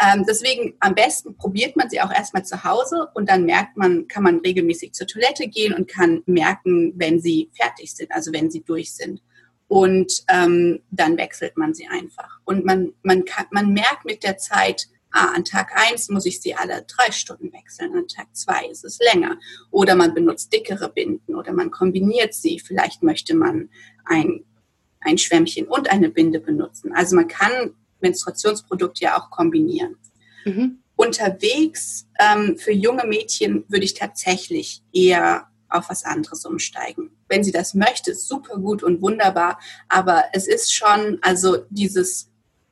[0.00, 4.06] Ähm, deswegen am besten probiert man sie auch erstmal zu Hause und dann merkt man,
[4.06, 8.50] kann man regelmäßig zur Toilette gehen und kann merken, wenn sie fertig sind, also wenn
[8.50, 9.20] sie durch sind.
[9.66, 12.40] Und ähm, dann wechselt man sie einfach.
[12.44, 16.40] Und man, man, kann, man merkt mit der Zeit, ah, an Tag eins muss ich
[16.40, 19.38] sie alle drei Stunden wechseln, an Tag zwei ist es länger.
[19.70, 22.60] Oder man benutzt dickere Binden oder man kombiniert sie.
[22.60, 23.68] Vielleicht möchte man
[24.04, 24.44] ein,
[25.00, 26.94] ein Schwämmchen und eine Binde benutzen.
[26.94, 29.96] Also man kann Menstruationsprodukt ja auch kombinieren.
[30.44, 30.78] Mhm.
[30.96, 37.10] Unterwegs ähm, für junge Mädchen würde ich tatsächlich eher auf was anderes umsteigen.
[37.28, 42.30] Wenn sie das möchte, ist super gut und wunderbar, aber es ist schon, also dieses,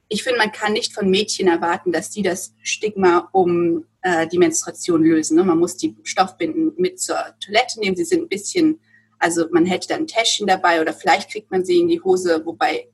[0.09, 4.39] ich finde, man kann nicht von Mädchen erwarten, dass die das Stigma um äh, die
[4.39, 5.37] Menstruation lösen.
[5.37, 5.45] Ne?
[5.45, 8.81] Man muss die Stoffbinden mit zur Toilette nehmen, sie sind ein bisschen,
[9.19, 12.45] also man hätte dann ein Täschchen dabei oder vielleicht kriegt man sie in die Hose,
[12.45, 12.89] wobei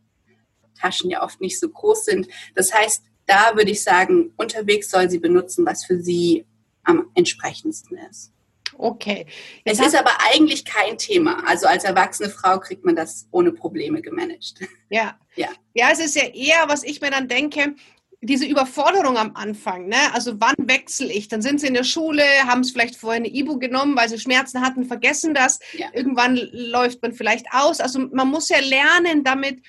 [0.82, 2.28] Taschen ja oft nicht so groß sind.
[2.54, 6.44] Das heißt, da würde ich sagen, unterwegs soll sie benutzen, was für sie
[6.84, 8.32] am entsprechendsten ist.
[8.78, 9.26] Okay.
[9.64, 11.44] Jetzt es ist aber eigentlich kein Thema.
[11.46, 14.54] Also als erwachsene Frau kriegt man das ohne Probleme gemanagt.
[14.90, 15.18] Ja.
[15.34, 17.74] Ja, ja es ist ja eher, was ich mir dann denke,
[18.20, 20.12] diese Überforderung am Anfang, ne?
[20.12, 21.28] Also wann wechsle ich?
[21.28, 24.18] Dann sind sie in der Schule, haben es vielleicht vorher eine Ibu genommen, weil sie
[24.18, 25.58] Schmerzen hatten, vergessen das.
[25.72, 25.86] Ja.
[25.94, 27.80] Irgendwann läuft man vielleicht aus.
[27.80, 29.62] Also man muss ja lernen, damit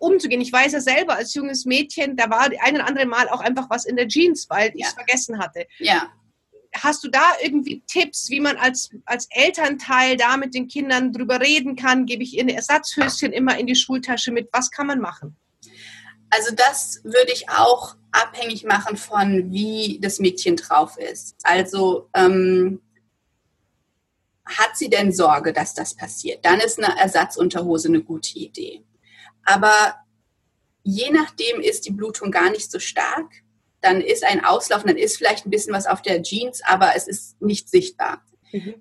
[0.00, 0.40] umzugehen.
[0.40, 3.70] Ich weiß ja selber als junges Mädchen, da war ein oder andere Mal auch einfach
[3.70, 5.66] was in der Jeans, weil ich es vergessen hatte.
[5.78, 6.10] Ja
[6.82, 11.40] hast du da irgendwie Tipps, wie man als, als Elternteil da mit den Kindern drüber
[11.40, 12.06] reden kann?
[12.06, 14.48] Gebe ich ihr ein Ersatzhöschen immer in die Schultasche mit?
[14.52, 15.36] Was kann man machen?
[16.30, 21.36] Also das würde ich auch abhängig machen von, wie das Mädchen drauf ist.
[21.44, 22.80] Also ähm,
[24.44, 26.44] hat sie denn Sorge, dass das passiert?
[26.44, 28.84] Dann ist eine Ersatzunterhose eine gute Idee.
[29.46, 29.96] Aber
[30.82, 33.30] je nachdem ist die Blutung gar nicht so stark
[33.86, 37.06] dann ist ein Auslaufen, dann ist vielleicht ein bisschen was auf der Jeans, aber es
[37.06, 38.22] ist nicht sichtbar.
[38.52, 38.74] Mhm.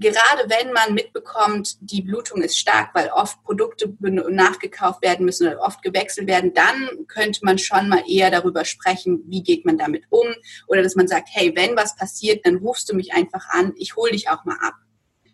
[0.00, 5.60] Gerade wenn man mitbekommt, die Blutung ist stark, weil oft Produkte nachgekauft werden müssen oder
[5.60, 10.04] oft gewechselt werden, dann könnte man schon mal eher darüber sprechen, wie geht man damit
[10.08, 10.26] um.
[10.68, 13.94] Oder dass man sagt, hey, wenn was passiert, dann rufst du mich einfach an, ich
[13.94, 14.74] hole dich auch mal ab.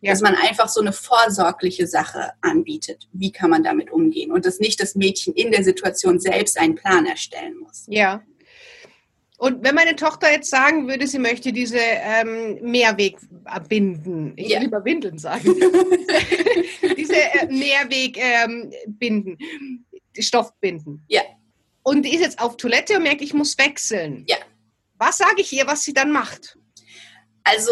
[0.00, 0.12] Ja.
[0.12, 3.08] Dass man einfach so eine vorsorgliche Sache anbietet.
[3.12, 4.30] Wie kann man damit umgehen?
[4.30, 7.86] Und dass nicht das Mädchen in der Situation selbst einen Plan erstellen muss.
[7.88, 8.22] Ja,
[9.38, 13.18] und wenn meine Tochter jetzt sagen würde, sie möchte diese ähm, Mehrweg
[13.68, 14.56] binden, ich ja.
[14.56, 15.44] will lieber Windeln sagen,
[16.96, 19.36] diese äh, Mehrweg ähm, binden,
[20.18, 21.04] Stoff binden.
[21.08, 21.20] Ja.
[21.82, 24.24] Und die ist jetzt auf Toilette und merkt, ich muss wechseln.
[24.26, 24.38] Ja.
[24.98, 26.58] Was sage ich ihr, was sie dann macht?
[27.44, 27.70] Also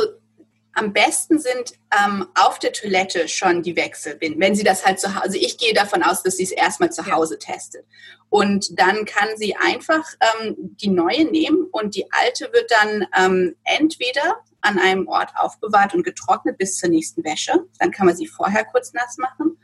[0.74, 5.14] am besten sind ähm, auf der Toilette schon die Wechselbinden, wenn sie das halt zu
[5.14, 7.52] Hause, also ich gehe davon aus, dass sie es erstmal zu Hause ja.
[7.52, 7.86] testet.
[8.28, 13.56] Und dann kann sie einfach ähm, die neue nehmen und die alte wird dann ähm,
[13.64, 17.52] entweder an einem Ort aufbewahrt und getrocknet bis zur nächsten Wäsche.
[17.78, 19.56] Dann kann man sie vorher kurz nass machen.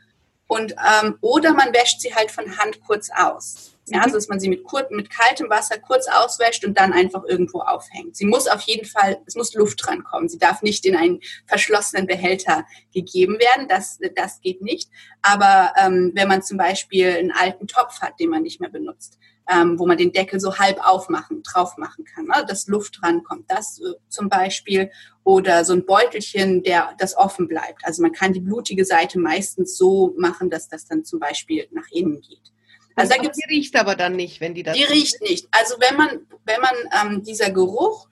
[0.51, 3.71] Und, ähm, oder man wäscht sie halt von Hand kurz aus.
[3.87, 4.03] Ja, mhm.
[4.03, 8.17] also dass man sie mit, mit kaltem Wasser kurz auswäscht und dann einfach irgendwo aufhängt.
[8.17, 10.27] Sie muss auf jeden Fall, es muss Luft dran kommen.
[10.27, 13.69] Sie darf nicht in einen verschlossenen Behälter gegeben werden.
[13.69, 14.89] Das, das geht nicht.
[15.21, 19.19] Aber ähm, wenn man zum Beispiel einen alten Topf hat, den man nicht mehr benutzt,
[19.51, 22.45] ähm, wo man den Deckel so halb aufmachen, drauf machen kann, ne?
[22.47, 23.45] dass Luft drankommt.
[23.49, 24.91] Das äh, zum Beispiel.
[25.23, 27.85] Oder so ein Beutelchen, der das offen bleibt.
[27.85, 31.85] Also man kann die blutige Seite meistens so machen, dass das dann zum Beispiel nach
[31.91, 32.51] innen geht.
[32.95, 34.75] Also da gibt's, die riecht aber dann nicht, wenn die das.
[34.75, 35.47] Die riecht nicht.
[35.51, 38.07] Also wenn man, wenn man ähm, dieser Geruch,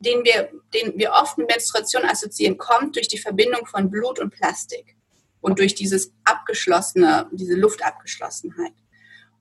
[0.00, 4.30] den wir, den wir oft mit Menstruation assoziieren, kommt durch die Verbindung von Blut und
[4.30, 4.96] Plastik
[5.40, 8.72] und durch dieses abgeschlossene, diese Luftabgeschlossenheit.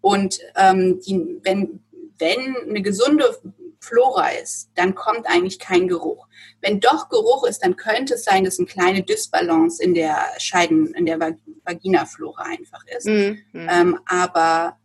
[0.02, 1.84] Und ähm, die, wenn,
[2.18, 3.38] wenn eine gesunde
[3.80, 6.28] Flora ist, dann kommt eigentlich kein Geruch.
[6.62, 10.94] Wenn doch Geruch ist, dann könnte es sein, dass eine kleine Dysbalance in der Scheiden,
[10.94, 13.08] in der Vaginaflora einfach ist.
[13.08, 13.40] Mhm.
[13.54, 14.78] Ähm, aber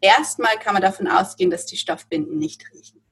[0.00, 3.02] erstmal kann man davon ausgehen, dass die Stoffbinden nicht riechen.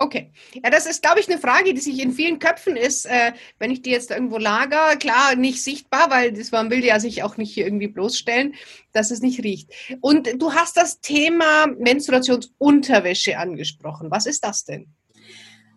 [0.00, 0.30] Okay.
[0.54, 3.72] Ja, das ist, glaube ich, eine Frage, die sich in vielen Köpfen ist, äh, wenn
[3.72, 4.96] ich die jetzt irgendwo lager.
[4.96, 8.54] Klar, nicht sichtbar, weil das, man will ja sich auch nicht hier irgendwie bloßstellen,
[8.92, 9.72] dass es nicht riecht.
[10.00, 14.08] Und du hast das Thema Menstruationsunterwäsche angesprochen.
[14.12, 14.86] Was ist das denn?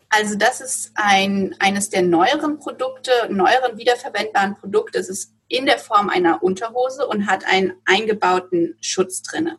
[0.09, 4.99] Also das ist ein, eines der neueren Produkte, neueren wiederverwendbaren Produkte.
[4.99, 9.57] Es ist in der Form einer Unterhose und hat einen eingebauten Schutz drinne.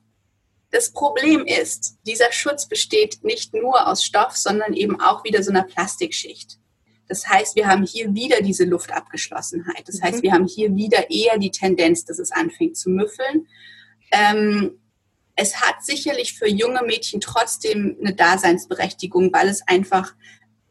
[0.73, 5.51] Das Problem ist, dieser Schutz besteht nicht nur aus Stoff, sondern eben auch wieder so
[5.51, 6.59] einer Plastikschicht.
[7.09, 9.87] Das heißt, wir haben hier wieder diese Luftabgeschlossenheit.
[9.87, 10.23] Das heißt, mhm.
[10.23, 13.47] wir haben hier wieder eher die Tendenz, dass es anfängt zu müffeln.
[14.13, 14.81] Ähm,
[15.37, 20.15] es hat sicherlich für junge Mädchen trotzdem eine Daseinsberechtigung, weil es einfach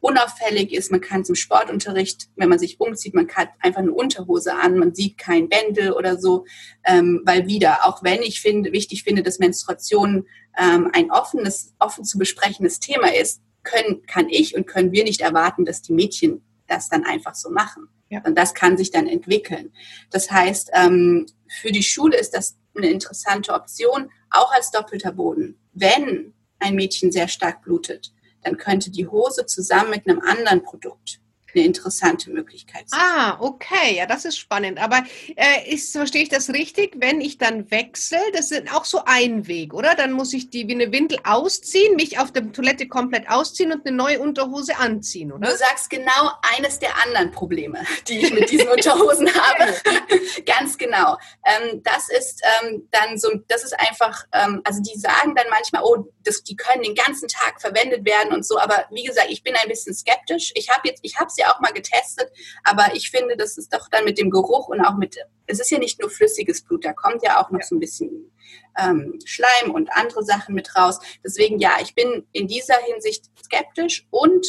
[0.02, 0.92] unauffällig ist.
[0.92, 4.94] Man kann zum Sportunterricht, wenn man sich umzieht, man hat einfach eine Unterhose an, man
[4.94, 6.46] sieht kein Bändel oder so,
[6.86, 10.26] ähm, weil wieder, auch wenn ich finde, wichtig finde, dass Menstruation
[10.58, 15.22] ähm, ein offenes, offen zu besprechendes Thema ist, können, kann ich und können wir nicht
[15.22, 17.88] erwarten, dass die Mädchen das dann einfach so machen.
[18.10, 18.22] Ja.
[18.26, 19.72] Und das kann sich dann entwickeln.
[20.10, 25.60] Das heißt, ähm, für die Schule ist das eine interessante Option, auch als doppelter Boden.
[25.74, 28.12] Wenn ein Mädchen sehr stark blutet,
[28.44, 31.21] dann könnte die Hose zusammen mit einem anderen Produkt
[31.56, 33.00] eine interessante Möglichkeit sein.
[33.00, 34.82] Ah, okay, ja, das ist spannend.
[34.82, 35.04] Aber
[35.36, 36.96] äh, ist, verstehe ich das richtig?
[36.98, 39.96] Wenn ich dann wechsle, das ist auch so ein Weg, oder?
[39.96, 43.86] Dann muss ich die wie eine Windel ausziehen, mich auf der Toilette komplett ausziehen und
[43.86, 45.50] eine neue Unterhose anziehen, oder?
[45.50, 49.74] Du sagst genau eines der anderen Probleme, die ich mit diesen Unterhosen habe.
[50.46, 51.18] Ganz genau.
[51.46, 55.84] Ähm, das ist ähm, dann so, das ist einfach, ähm, also die sagen dann manchmal,
[55.84, 59.44] oh, das, die können den ganzen Tag verwendet werden und so, aber wie gesagt, ich
[59.44, 60.52] bin ein bisschen skeptisch.
[60.56, 62.32] Ich habe jetzt, ich habe sie auch mal getestet,
[62.64, 65.72] aber ich finde, das ist doch dann mit dem Geruch und auch mit, es ist
[65.72, 67.66] ja nicht nur flüssiges Blut, da kommt ja auch noch ja.
[67.66, 68.32] so ein bisschen
[68.80, 71.00] ähm, Schleim und andere Sachen mit raus.
[71.24, 74.46] Deswegen ja, ich bin in dieser Hinsicht skeptisch und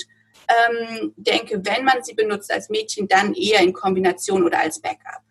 [0.48, 5.22] ähm, denke, wenn man sie benutzt als Mädchen, dann eher in Kombination oder als Backup.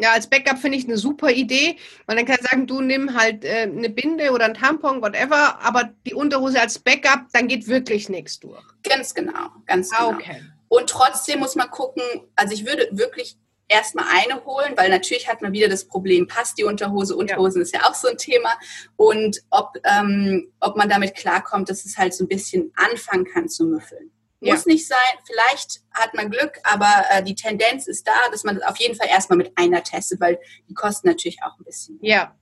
[0.00, 1.76] Ja, als Backup finde ich eine super Idee.
[2.06, 5.90] Man dann kann sagen, du nimm halt äh, eine Binde oder ein Tampon, whatever, aber
[6.06, 8.62] die Unterhose als Backup, dann geht wirklich nichts durch.
[8.84, 10.18] Ganz genau, ganz ah, genau.
[10.18, 10.42] okay.
[10.68, 12.02] Und trotzdem muss man gucken,
[12.36, 13.36] also ich würde wirklich
[13.68, 17.62] erstmal eine holen, weil natürlich hat man wieder das Problem, passt die Unterhose, Unterhosen ja.
[17.62, 18.58] ist ja auch so ein Thema.
[18.96, 23.48] Und ob, ähm, ob man damit klarkommt, dass es halt so ein bisschen anfangen kann
[23.48, 24.10] zu müffeln.
[24.40, 24.72] Muss ja.
[24.72, 28.78] nicht sein, vielleicht hat man Glück, aber äh, die Tendenz ist da, dass man auf
[28.78, 31.98] jeden Fall erstmal mit einer testet, weil die kosten natürlich auch ein bisschen.
[32.02, 32.36] Ja.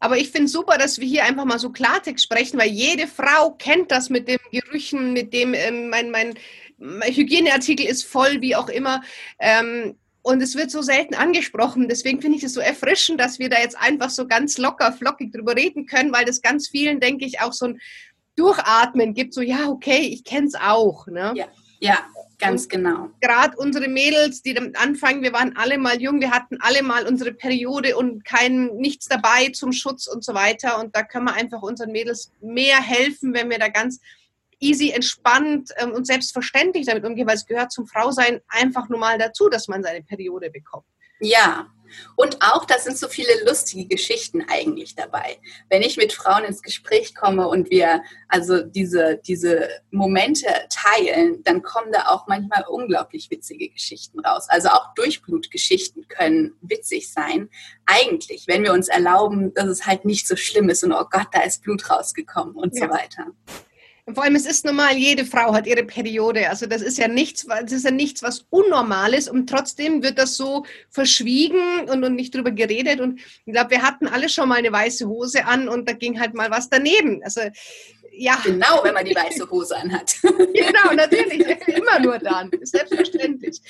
[0.00, 3.50] Aber ich finde super, dass wir hier einfach mal so Klartext sprechen, weil jede Frau
[3.50, 6.34] kennt das mit dem Gerüchen, mit dem, ähm, mein, mein,
[6.80, 9.02] Hygieneartikel ist voll, wie auch immer.
[9.38, 11.88] Ähm, und es wird so selten angesprochen.
[11.88, 15.32] Deswegen finde ich es so erfrischend, dass wir da jetzt einfach so ganz locker, flockig
[15.32, 17.80] drüber reden können, weil das ganz vielen, denke ich, auch so ein
[18.36, 21.06] Durchatmen gibt, so ja, okay, ich kenne es auch.
[21.08, 21.32] Ne?
[21.34, 21.46] Ja,
[21.80, 21.98] ja,
[22.38, 23.10] ganz und genau.
[23.20, 27.06] Gerade unsere Mädels, die damit anfangen, wir waren alle mal jung, wir hatten alle mal
[27.06, 30.78] unsere Periode und kein nichts dabei zum Schutz und so weiter.
[30.78, 34.00] Und da können wir einfach unseren Mädels mehr helfen, wenn wir da ganz
[34.60, 39.18] easy, entspannt ähm, und selbstverständlich damit umgehen, weil es gehört zum Frausein einfach nur mal
[39.18, 40.86] dazu, dass man seine Periode bekommt.
[41.20, 41.66] Ja,
[42.16, 45.38] und auch, da sind so viele lustige Geschichten eigentlich dabei.
[45.68, 51.62] Wenn ich mit Frauen ins Gespräch komme und wir also diese, diese Momente teilen, dann
[51.62, 54.46] kommen da auch manchmal unglaublich witzige Geschichten raus.
[54.48, 57.48] Also auch Durchblutgeschichten können witzig sein.
[57.86, 61.28] Eigentlich, wenn wir uns erlauben, dass es halt nicht so schlimm ist und oh Gott,
[61.32, 62.86] da ist Blut rausgekommen und ja.
[62.86, 63.26] so weiter.
[64.14, 66.48] Vor allem, es ist normal, jede Frau hat ihre Periode.
[66.48, 70.36] Also das ist ja nichts, das ist ja nichts, was Unnormales und trotzdem wird das
[70.36, 73.00] so verschwiegen und, und nicht drüber geredet.
[73.00, 76.18] Und ich glaube, wir hatten alle schon mal eine weiße Hose an und da ging
[76.20, 77.22] halt mal was daneben.
[77.22, 77.40] Also
[78.18, 78.36] ja.
[78.44, 80.16] Genau, wenn man die weiße Hose anhat.
[80.22, 81.46] genau, natürlich.
[81.68, 82.50] Immer nur dann.
[82.62, 83.60] Selbstverständlich.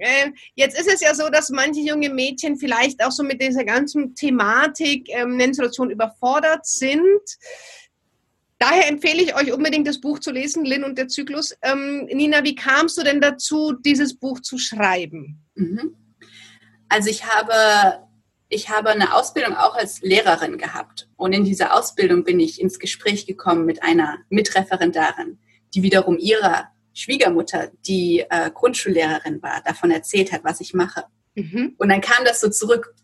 [0.00, 3.64] Ähm, jetzt ist es ja so, dass manche junge Mädchen vielleicht auch so mit dieser
[3.64, 7.22] ganzen Thematik ähm, Menstruation überfordert sind.
[8.58, 11.54] Daher empfehle ich euch unbedingt das Buch zu lesen, Lynn und der Zyklus.
[11.62, 15.44] Ähm, Nina, wie kamst du denn dazu, dieses Buch zu schreiben?
[15.54, 15.94] Mhm.
[16.88, 18.06] Also ich habe,
[18.48, 21.08] ich habe eine Ausbildung auch als Lehrerin gehabt.
[21.16, 25.38] Und in dieser Ausbildung bin ich ins Gespräch gekommen mit einer Mitreferendarin,
[25.74, 31.04] die wiederum ihrer Schwiegermutter, die äh, Grundschullehrerin war, davon erzählt hat, was ich mache.
[31.34, 31.74] Mhm.
[31.76, 32.94] Und dann kam das so zurück,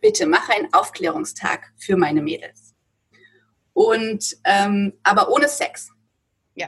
[0.00, 2.67] bitte mach einen Aufklärungstag für meine Mädels.
[3.78, 5.92] Und ähm, aber ohne Sex.
[6.56, 6.66] Ja.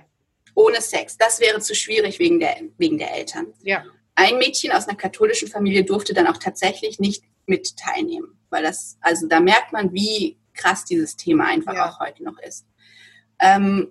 [0.54, 1.18] Ohne Sex.
[1.18, 3.48] Das wäre zu schwierig wegen der, wegen der Eltern.
[3.62, 3.84] Ja.
[4.14, 8.38] Ein Mädchen aus einer katholischen Familie durfte dann auch tatsächlich nicht mit teilnehmen.
[8.50, 11.90] Weil das, also da merkt man, wie krass dieses Thema einfach ja.
[11.90, 12.64] auch heute noch ist.
[13.40, 13.90] Ähm,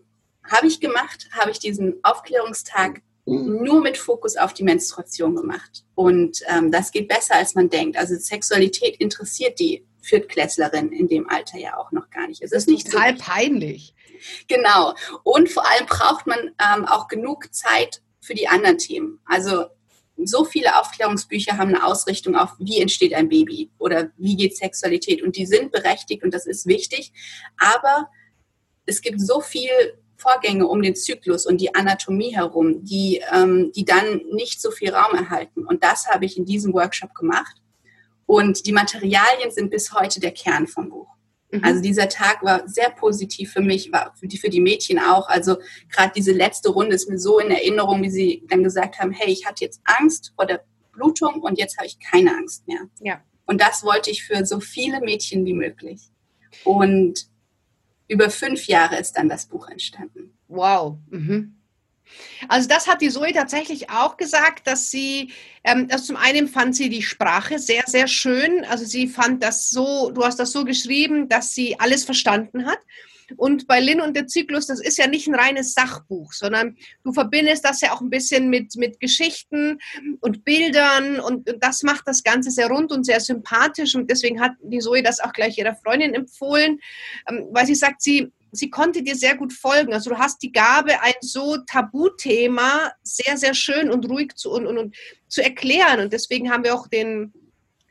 [0.50, 5.84] habe ich gemacht, habe ich diesen Aufklärungstag nur mit Fokus auf die Menstruation gemacht.
[5.96, 7.98] Und ähm, das geht besser, als man denkt.
[7.98, 12.42] Also Sexualität interessiert die Viertklässlerin in dem Alter ja auch noch gar nicht.
[12.42, 13.94] Es ist nicht total so peinlich.
[14.48, 14.96] Genau.
[15.24, 19.20] Und vor allem braucht man ähm, auch genug Zeit für die anderen Themen.
[19.26, 19.66] Also
[20.18, 25.22] so viele Aufklärungsbücher haben eine Ausrichtung auf, wie entsteht ein Baby oder wie geht Sexualität.
[25.22, 27.14] Und die sind berechtigt und das ist wichtig.
[27.58, 28.10] Aber
[28.86, 29.70] es gibt so viel
[30.20, 34.94] Vorgänge um den Zyklus und die Anatomie herum, die, ähm, die dann nicht so viel
[34.94, 35.66] Raum erhalten.
[35.66, 37.56] Und das habe ich in diesem Workshop gemacht.
[38.26, 41.08] Und die Materialien sind bis heute der Kern vom Buch.
[41.52, 41.64] Mhm.
[41.64, 45.28] Also dieser Tag war sehr positiv für mich, war für die, für die Mädchen auch.
[45.28, 45.58] Also
[45.90, 49.32] gerade diese letzte Runde ist mir so in Erinnerung, wie sie dann gesagt haben, hey,
[49.32, 52.82] ich hatte jetzt Angst vor der Blutung und jetzt habe ich keine Angst mehr.
[53.00, 53.22] Ja.
[53.46, 56.02] Und das wollte ich für so viele Mädchen wie möglich.
[56.64, 57.29] Und
[58.10, 60.34] über fünf Jahre ist dann das Buch entstanden.
[60.50, 60.98] Wow.
[61.10, 61.56] Mhm.
[62.48, 65.32] Also das hat die Zoe tatsächlich auch gesagt, dass sie,
[65.64, 68.66] ähm, also zum einen fand sie die Sprache sehr, sehr schön.
[68.66, 72.80] Also sie fand das so, du hast das so geschrieben, dass sie alles verstanden hat.
[73.38, 77.12] Und bei Lin und der Zyklus, das ist ja nicht ein reines Sachbuch, sondern du
[77.12, 79.80] verbindest das ja auch ein bisschen mit, mit Geschichten
[80.22, 83.96] und Bildern und, und das macht das Ganze sehr rund und sehr sympathisch.
[83.96, 86.80] Und deswegen hat die Zoe das auch gleich ihrer Freundin empfohlen,
[87.30, 89.94] ähm, weil sie sagt, sie, sie konnte dir sehr gut folgen.
[89.94, 94.68] Also du hast die Gabe, ein so Tabuthema sehr, sehr schön und ruhig zu, und,
[94.68, 94.96] und, und
[95.28, 96.00] zu erklären.
[96.00, 97.34] Und deswegen haben wir auch den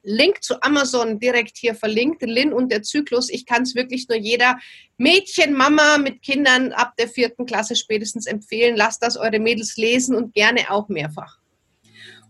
[0.08, 3.28] Link zu Amazon direkt hier verlinkt, Lin und der Zyklus.
[3.28, 4.58] Ich kann es wirklich nur jeder
[4.96, 8.74] Mädchen, Mama mit Kindern ab der vierten Klasse spätestens empfehlen.
[8.74, 11.38] Lasst das eure Mädels lesen und gerne auch mehrfach.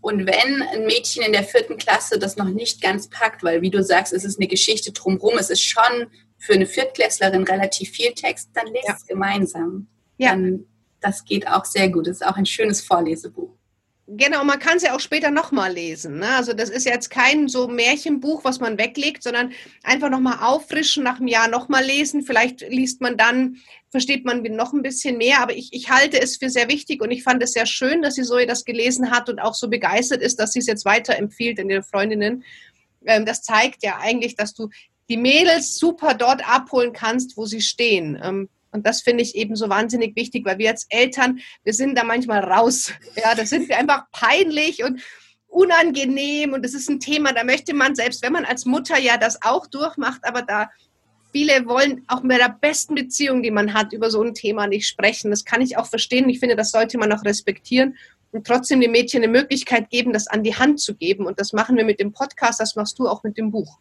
[0.01, 3.69] Und wenn ein Mädchen in der vierten Klasse das noch nicht ganz packt, weil wie
[3.69, 6.07] du sagst, es ist eine Geschichte drumherum, es ist schon
[6.37, 8.95] für eine Viertklässlerin relativ viel Text, dann lest ja.
[8.95, 9.87] es gemeinsam.
[10.17, 10.31] Ja.
[10.31, 10.65] Dann,
[11.01, 12.07] das geht auch sehr gut.
[12.07, 13.58] Es ist auch ein schönes Vorlesebuch.
[14.11, 16.17] Genau, man kann es ja auch später nochmal lesen.
[16.17, 16.29] Ne?
[16.35, 19.51] Also das ist jetzt kein so Märchenbuch, was man weglegt, sondern
[19.83, 22.23] einfach nochmal auffrischen, nach einem Jahr nochmal lesen.
[22.23, 23.57] Vielleicht liest man dann,
[23.91, 25.41] versteht man noch ein bisschen mehr.
[25.41, 28.15] Aber ich, ich halte es für sehr wichtig und ich fand es sehr schön, dass
[28.15, 31.59] sie Zoe das gelesen hat und auch so begeistert ist, dass sie es jetzt weiterempfiehlt
[31.59, 32.43] in ihre Freundinnen.
[33.05, 34.69] Ähm, das zeigt ja eigentlich, dass du
[35.07, 38.49] die Mädels super dort abholen kannst, wo sie stehen.
[38.71, 42.03] Und das finde ich eben so wahnsinnig wichtig, weil wir als Eltern, wir sind da
[42.03, 42.91] manchmal raus.
[43.15, 45.01] Ja, da sind wir einfach peinlich und
[45.47, 49.17] unangenehm und das ist ein Thema, da möchte man, selbst wenn man als Mutter ja
[49.17, 50.69] das auch durchmacht, aber da
[51.31, 54.87] viele wollen auch mit der besten Beziehung, die man hat, über so ein Thema nicht
[54.87, 55.31] sprechen.
[55.31, 56.29] Das kann ich auch verstehen.
[56.29, 57.97] Ich finde, das sollte man auch respektieren
[58.31, 61.25] und trotzdem den Mädchen eine Möglichkeit geben, das an die Hand zu geben.
[61.25, 63.79] Und das machen wir mit dem Podcast, das machst du auch mit dem Buch.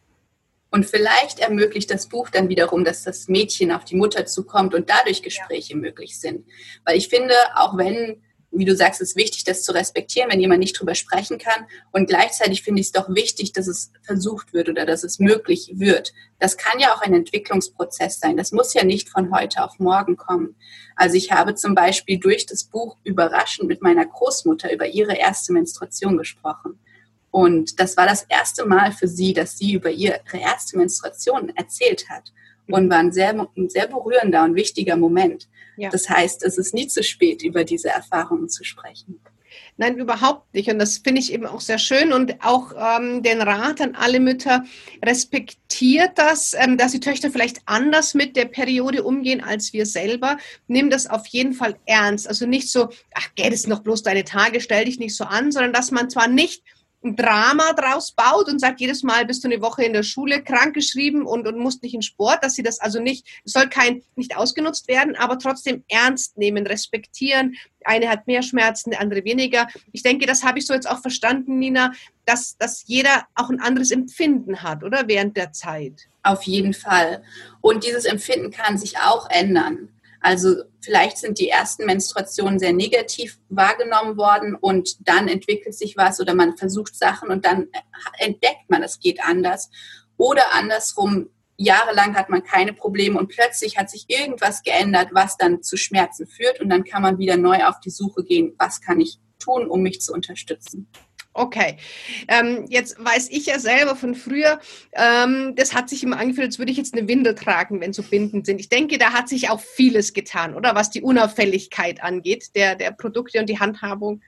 [0.71, 4.91] Und vielleicht ermöglicht das Buch dann wiederum, dass das Mädchen auf die Mutter zukommt und
[4.91, 5.79] dadurch Gespräche ja.
[5.79, 6.47] möglich sind.
[6.85, 10.41] Weil ich finde, auch wenn, wie du sagst, es ist wichtig, das zu respektieren, wenn
[10.41, 11.67] jemand nicht drüber sprechen kann.
[11.91, 15.71] Und gleichzeitig finde ich es doch wichtig, dass es versucht wird oder dass es möglich
[15.75, 16.13] wird.
[16.39, 18.37] Das kann ja auch ein Entwicklungsprozess sein.
[18.37, 20.55] Das muss ja nicht von heute auf morgen kommen.
[20.97, 25.55] Also ich habe zum Beispiel durch das Buch überraschend mit meiner Großmutter über ihre erste
[25.55, 26.79] Menstruation gesprochen.
[27.31, 32.09] Und das war das erste Mal für sie, dass sie über ihre erste Menstruation erzählt
[32.09, 32.33] hat.
[32.71, 35.49] Und war ein sehr, ein sehr berührender und wichtiger Moment.
[35.79, 35.89] Ja.
[35.89, 39.21] Das heißt, es ist nie zu spät, über diese Erfahrungen zu sprechen.
[39.77, 40.69] Nein, überhaupt nicht.
[40.69, 42.13] Und das finde ich eben auch sehr schön.
[42.13, 44.65] Und auch ähm, den Rat an alle Mütter,
[45.05, 50.37] respektiert das, ähm, dass die Töchter vielleicht anders mit der Periode umgehen als wir selber.
[50.67, 52.29] Nimm das auf jeden Fall ernst.
[52.29, 55.53] Also nicht so, ach, geht es noch bloß deine Tage, stell dich nicht so an,
[55.53, 56.63] sondern dass man zwar nicht
[57.05, 60.43] ein Drama draus baut und sagt, jedes Mal bist du eine Woche in der Schule
[60.43, 64.37] krankgeschrieben und, und musst nicht in Sport, dass sie das also nicht, soll kein, nicht
[64.37, 67.55] ausgenutzt werden, aber trotzdem ernst nehmen, respektieren.
[67.85, 69.69] Eine hat mehr Schmerzen, die andere weniger.
[69.93, 71.93] Ich denke, das habe ich so jetzt auch verstanden, Nina,
[72.27, 75.07] dass, dass jeder auch ein anderes Empfinden hat, oder?
[75.07, 76.09] Während der Zeit.
[76.25, 77.23] Auf jeden Fall.
[77.61, 79.89] Und dieses Empfinden kann sich auch ändern.
[80.21, 86.21] Also vielleicht sind die ersten Menstruationen sehr negativ wahrgenommen worden und dann entwickelt sich was
[86.21, 87.69] oder man versucht Sachen und dann
[88.19, 89.71] entdeckt man, es geht anders.
[90.17, 95.63] Oder andersrum, jahrelang hat man keine Probleme und plötzlich hat sich irgendwas geändert, was dann
[95.63, 99.01] zu Schmerzen führt und dann kann man wieder neu auf die Suche gehen, was kann
[99.01, 100.89] ich tun, um mich zu unterstützen.
[101.39, 101.77] Okay,
[102.27, 104.59] ähm, jetzt weiß ich ja selber von früher,
[104.93, 108.03] ähm, das hat sich immer angefühlt, als würde ich jetzt eine Windel tragen, wenn so
[108.03, 108.59] Binden sind.
[108.59, 112.91] Ich denke, da hat sich auch vieles getan, oder was die Unauffälligkeit angeht, der, der
[112.91, 114.21] Produkte und die Handhabung.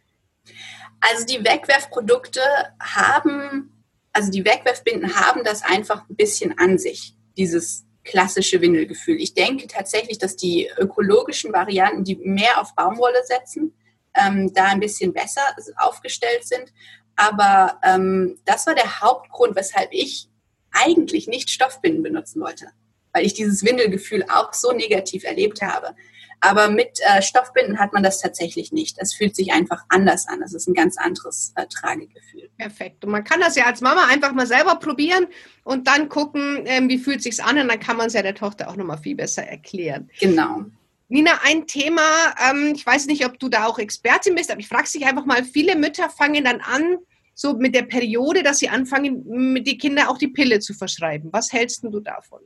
[1.01, 2.43] Also die Wegwerfprodukte
[2.81, 3.73] haben,
[4.13, 9.17] also die Wegwerfbinden haben das einfach ein bisschen an sich, dieses klassische Windelgefühl.
[9.17, 13.75] Ich denke tatsächlich, dass die ökologischen Varianten, die mehr auf Baumwolle setzen,
[14.15, 15.43] ähm, da ein bisschen besser
[15.77, 16.73] aufgestellt sind.
[17.17, 20.29] Aber ähm, das war der Hauptgrund, weshalb ich
[20.73, 22.67] eigentlich nicht Stoffbinden benutzen wollte,
[23.13, 25.95] weil ich dieses Windelgefühl auch so negativ erlebt habe.
[26.41, 28.97] Aber mit äh, Stoffbinden hat man das tatsächlich nicht.
[28.99, 30.41] Es fühlt sich einfach anders an.
[30.43, 32.49] Es ist ein ganz anderes äh, Tragegefühl.
[32.57, 33.05] Perfekt.
[33.05, 35.27] Und man kann das ja als Mama einfach mal selber probieren
[35.65, 37.59] und dann gucken, ähm, wie fühlt sich's an.
[37.59, 40.09] Und dann kann man es ja der Tochter auch nochmal viel besser erklären.
[40.19, 40.65] Genau.
[41.11, 42.03] Nina, ein Thema,
[42.49, 45.27] ähm, ich weiß nicht, ob du da auch Expertin bist, aber ich frage dich einfach
[45.27, 46.99] mal, viele Mütter fangen dann an,
[47.35, 51.33] so mit der Periode, dass sie anfangen, mit die Kinder auch die Pille zu verschreiben.
[51.33, 52.41] Was hältst du davon?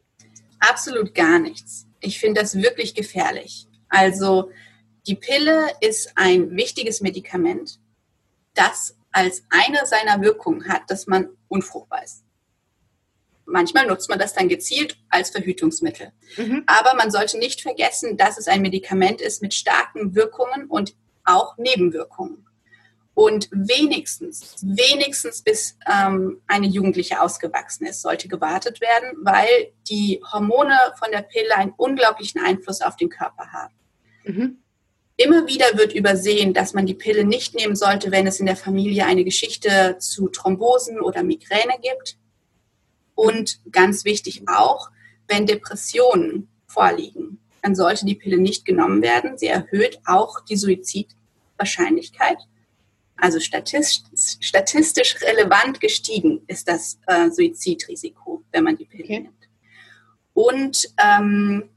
[0.61, 1.87] Absolut gar nichts.
[2.01, 3.67] Ich finde das wirklich gefährlich.
[3.91, 4.51] Also
[5.07, 7.79] die Pille ist ein wichtiges Medikament,
[8.55, 12.24] das als eine seiner Wirkungen hat, dass man unfruchtbar ist.
[13.47, 16.13] Manchmal nutzt man das dann gezielt als Verhütungsmittel.
[16.37, 16.65] Mhm.
[16.67, 21.57] Aber man sollte nicht vergessen, dass es ein Medikament ist mit starken Wirkungen und auch
[21.59, 22.47] Nebenwirkungen.
[23.15, 30.77] Und wenigstens, wenigstens bis ähm, eine Jugendliche ausgewachsen ist, sollte gewartet werden, weil die Hormone
[30.99, 33.75] von der Pille einen unglaublichen Einfluss auf den Körper haben.
[34.25, 34.59] Mhm.
[35.17, 38.57] Immer wieder wird übersehen, dass man die Pille nicht nehmen sollte, wenn es in der
[38.57, 42.17] Familie eine Geschichte zu Thrombosen oder Migräne gibt.
[43.15, 44.91] Und ganz wichtig auch,
[45.29, 49.39] wenn Depressionen vorliegen, dann sollte die Pille nicht genommen werden.
[49.39, 52.39] Sie erhöht auch die Suizidwahrscheinlichkeit.
[53.17, 59.21] Also statistisch, statistisch relevant gestiegen ist das äh, Suizidrisiko, wenn man die Pille okay.
[59.21, 59.49] nimmt.
[60.35, 61.71] Und ähm,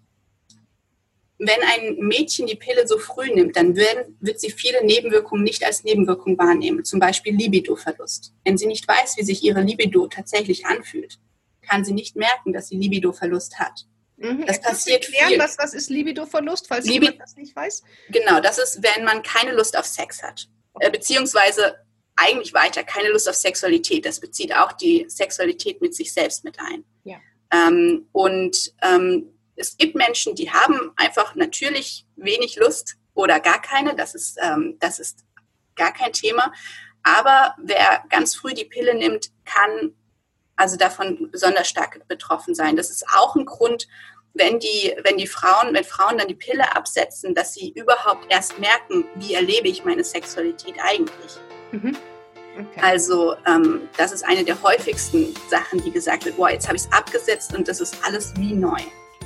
[1.40, 5.64] wenn ein Mädchen die Pille so früh nimmt, dann werden, wird sie viele Nebenwirkungen nicht
[5.64, 8.34] als Nebenwirkung wahrnehmen, zum Beispiel Libidoverlust.
[8.44, 11.20] Wenn sie nicht weiß, wie sich ihre Libido tatsächlich anfühlt,
[11.62, 13.86] kann sie nicht merken, dass sie Libidoverlust hat.
[14.18, 14.46] Mhm.
[14.48, 15.40] Das passiert erklären, viel.
[15.40, 17.84] Was, was ist Libidoverlust, falls Libi jemand das nicht weiß?
[18.10, 20.48] Genau, das ist, wenn man keine Lust auf Sex hat.
[20.80, 21.76] Äh, beziehungsweise
[22.16, 24.06] eigentlich weiter, keine Lust auf Sexualität.
[24.06, 26.84] Das bezieht auch die Sexualität mit sich selbst mit ein.
[27.04, 27.18] Ja.
[27.54, 33.96] Ähm, und ähm, es gibt Menschen, die haben einfach natürlich wenig Lust oder gar keine.
[33.96, 35.26] Das ist, ähm, das ist
[35.76, 36.54] gar kein Thema.
[37.04, 39.94] Aber wer ganz früh die Pille nimmt, kann
[40.56, 42.76] also davon besonders stark betroffen sein.
[42.76, 43.88] Das ist auch ein Grund,
[44.34, 48.60] wenn die, wenn die Frauen, wenn Frauen dann die Pille absetzen, dass sie überhaupt erst
[48.60, 51.38] merken, wie erlebe ich meine Sexualität eigentlich.
[51.72, 51.98] Mhm.
[52.60, 52.82] Okay.
[52.82, 56.84] Also ähm, das ist eine der häufigsten Sachen, die gesagt wird, boah, jetzt habe ich
[56.84, 58.82] es abgesetzt und das ist alles wie neu.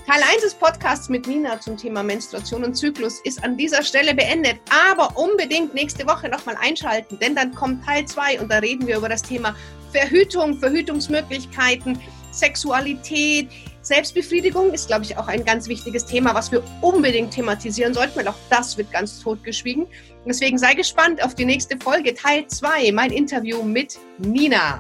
[0.08, 4.16] Teil 1 des Podcasts mit Nina zum Thema Menstruation und Zyklus ist an dieser Stelle
[4.16, 4.58] beendet.
[4.90, 8.98] Aber unbedingt nächste Woche nochmal einschalten, denn dann kommt Teil 2 und da reden wir
[8.98, 9.56] über das Thema
[9.92, 12.00] Verhütung, Verhütungsmöglichkeiten,
[12.32, 13.50] Sexualität,
[13.84, 18.28] Selbstbefriedigung ist, glaube ich, auch ein ganz wichtiges Thema, was wir unbedingt thematisieren sollten, weil
[18.28, 19.88] auch das wird ganz totgeschwiegen.
[20.26, 24.80] Deswegen sei gespannt auf die nächste Folge, Teil 2, mein Interview mit Nina.